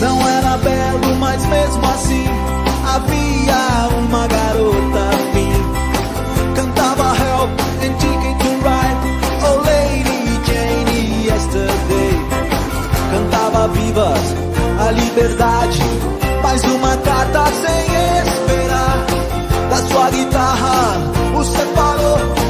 Não 0.00 0.26
era 0.26 0.56
belo, 0.56 1.14
mas 1.16 1.44
mesmo 1.44 1.84
assim 1.84 2.24
havia 2.82 3.98
uma 3.98 4.26
garota 4.26 5.00
afim. 5.10 5.52
Cantava 6.56 7.14
Help 7.14 7.50
and 7.82 7.94
Ticket 7.98 8.38
to 8.38 8.52
Ride, 8.64 9.00
Oh 9.44 9.56
Lady 9.66 10.40
Jane 10.46 11.26
Yesterday. 11.26 12.12
Cantava 13.10 13.68
vivas 13.68 14.34
a 14.80 14.90
liberdade 14.92 15.82
mais 16.42 16.64
uma 16.64 16.96
carta 16.96 17.44
sem 17.52 17.84
esperar. 18.32 19.06
Da 19.68 19.76
sua 19.88 20.10
guitarra 20.10 20.96
o 21.38 21.44
separou, 21.44 22.41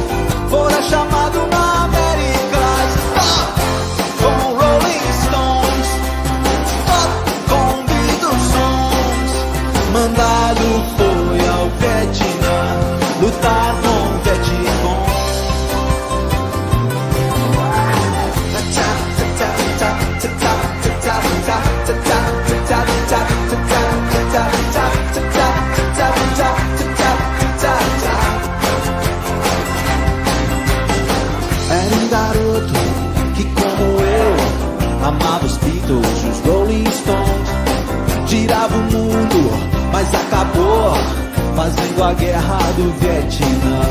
fazendo 41.55 42.03
a 42.03 42.13
guerra 42.13 42.57
do 42.75 42.91
Vietnã. 42.99 43.81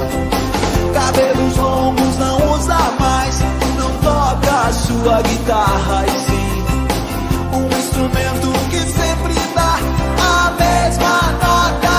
Cabelos 0.93 1.57
longos 1.57 2.17
não 2.19 2.55
usa 2.55 2.79
mais, 2.99 3.41
não 3.79 3.91
toca 4.03 4.73
sua 4.73 5.23
guitarra 5.23 6.05
e 6.07 6.21
sim 6.21 6.43
um 7.55 7.67
instrumento 7.79 8.53
que 8.71 8.79
sempre 8.79 9.35
dá 9.55 9.79
a 10.19 10.51
mesma 10.59 11.15
nota. 11.43 11.99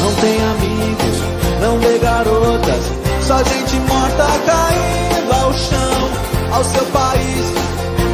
Não 0.00 0.12
tem 0.14 0.36
amigos, 0.52 1.16
não 1.60 1.78
vê 1.78 1.98
garotas, 1.98 2.84
só 3.22 3.38
gente 3.38 3.76
morta 3.88 4.26
caindo 4.46 5.32
ao 5.44 5.52
chão. 5.52 6.10
Ao 6.52 6.64
seu 6.64 6.84
país 6.86 7.44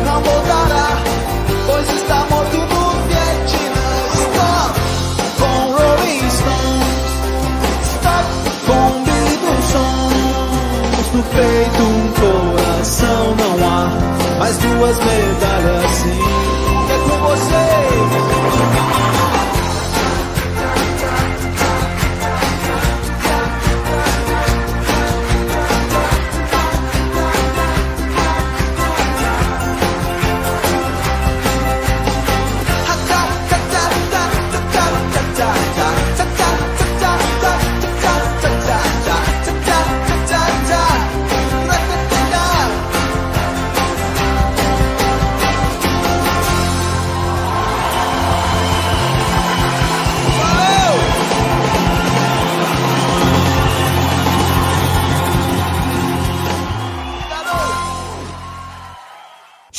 não 0.05 0.21
voltará, 0.21 0.89
pois 1.67 1.91
está 1.91 2.27
morto 2.31 2.66
com 6.17 6.23
Rolling 6.23 6.31
Stones, 6.31 7.91
stop 7.95 8.27
com 8.67 9.05
Beatles 9.05 9.65
Songs. 9.73 11.07
No 11.15 11.23
peito 11.23 11.83
um 11.83 12.09
coração 12.13 13.37
não 13.37 13.55
há, 13.67 14.39
mais 14.39 14.57
duas 14.59 14.99
medalhas 14.99 15.91
sim. 15.91 16.21
É 16.89 16.99
com 16.99 17.17
você. 17.29 18.96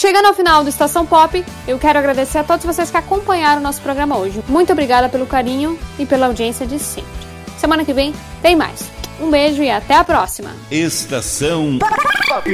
Chegando 0.07 0.27
ao 0.27 0.33
final 0.33 0.63
do 0.63 0.69
Estação 0.69 1.05
Pop, 1.05 1.43
eu 1.67 1.77
quero 1.77 1.99
agradecer 1.99 2.37
a 2.37 2.43
todos 2.45 2.65
vocês 2.65 2.89
que 2.89 2.95
acompanharam 2.95 3.59
o 3.59 3.61
nosso 3.61 3.81
programa 3.81 4.17
hoje. 4.17 4.41
Muito 4.47 4.71
obrigada 4.71 5.09
pelo 5.09 5.25
carinho 5.27 5.77
e 5.99 6.05
pela 6.05 6.27
audiência 6.27 6.65
de 6.65 6.79
sempre. 6.79 7.11
Semana 7.57 7.83
que 7.83 7.91
vem 7.91 8.13
tem 8.41 8.55
mais. 8.55 8.89
Um 9.19 9.29
beijo 9.29 9.61
e 9.61 9.69
até 9.69 9.95
a 9.95 10.05
próxima. 10.05 10.51
Estação 10.71 11.77
Pop. 12.29 12.49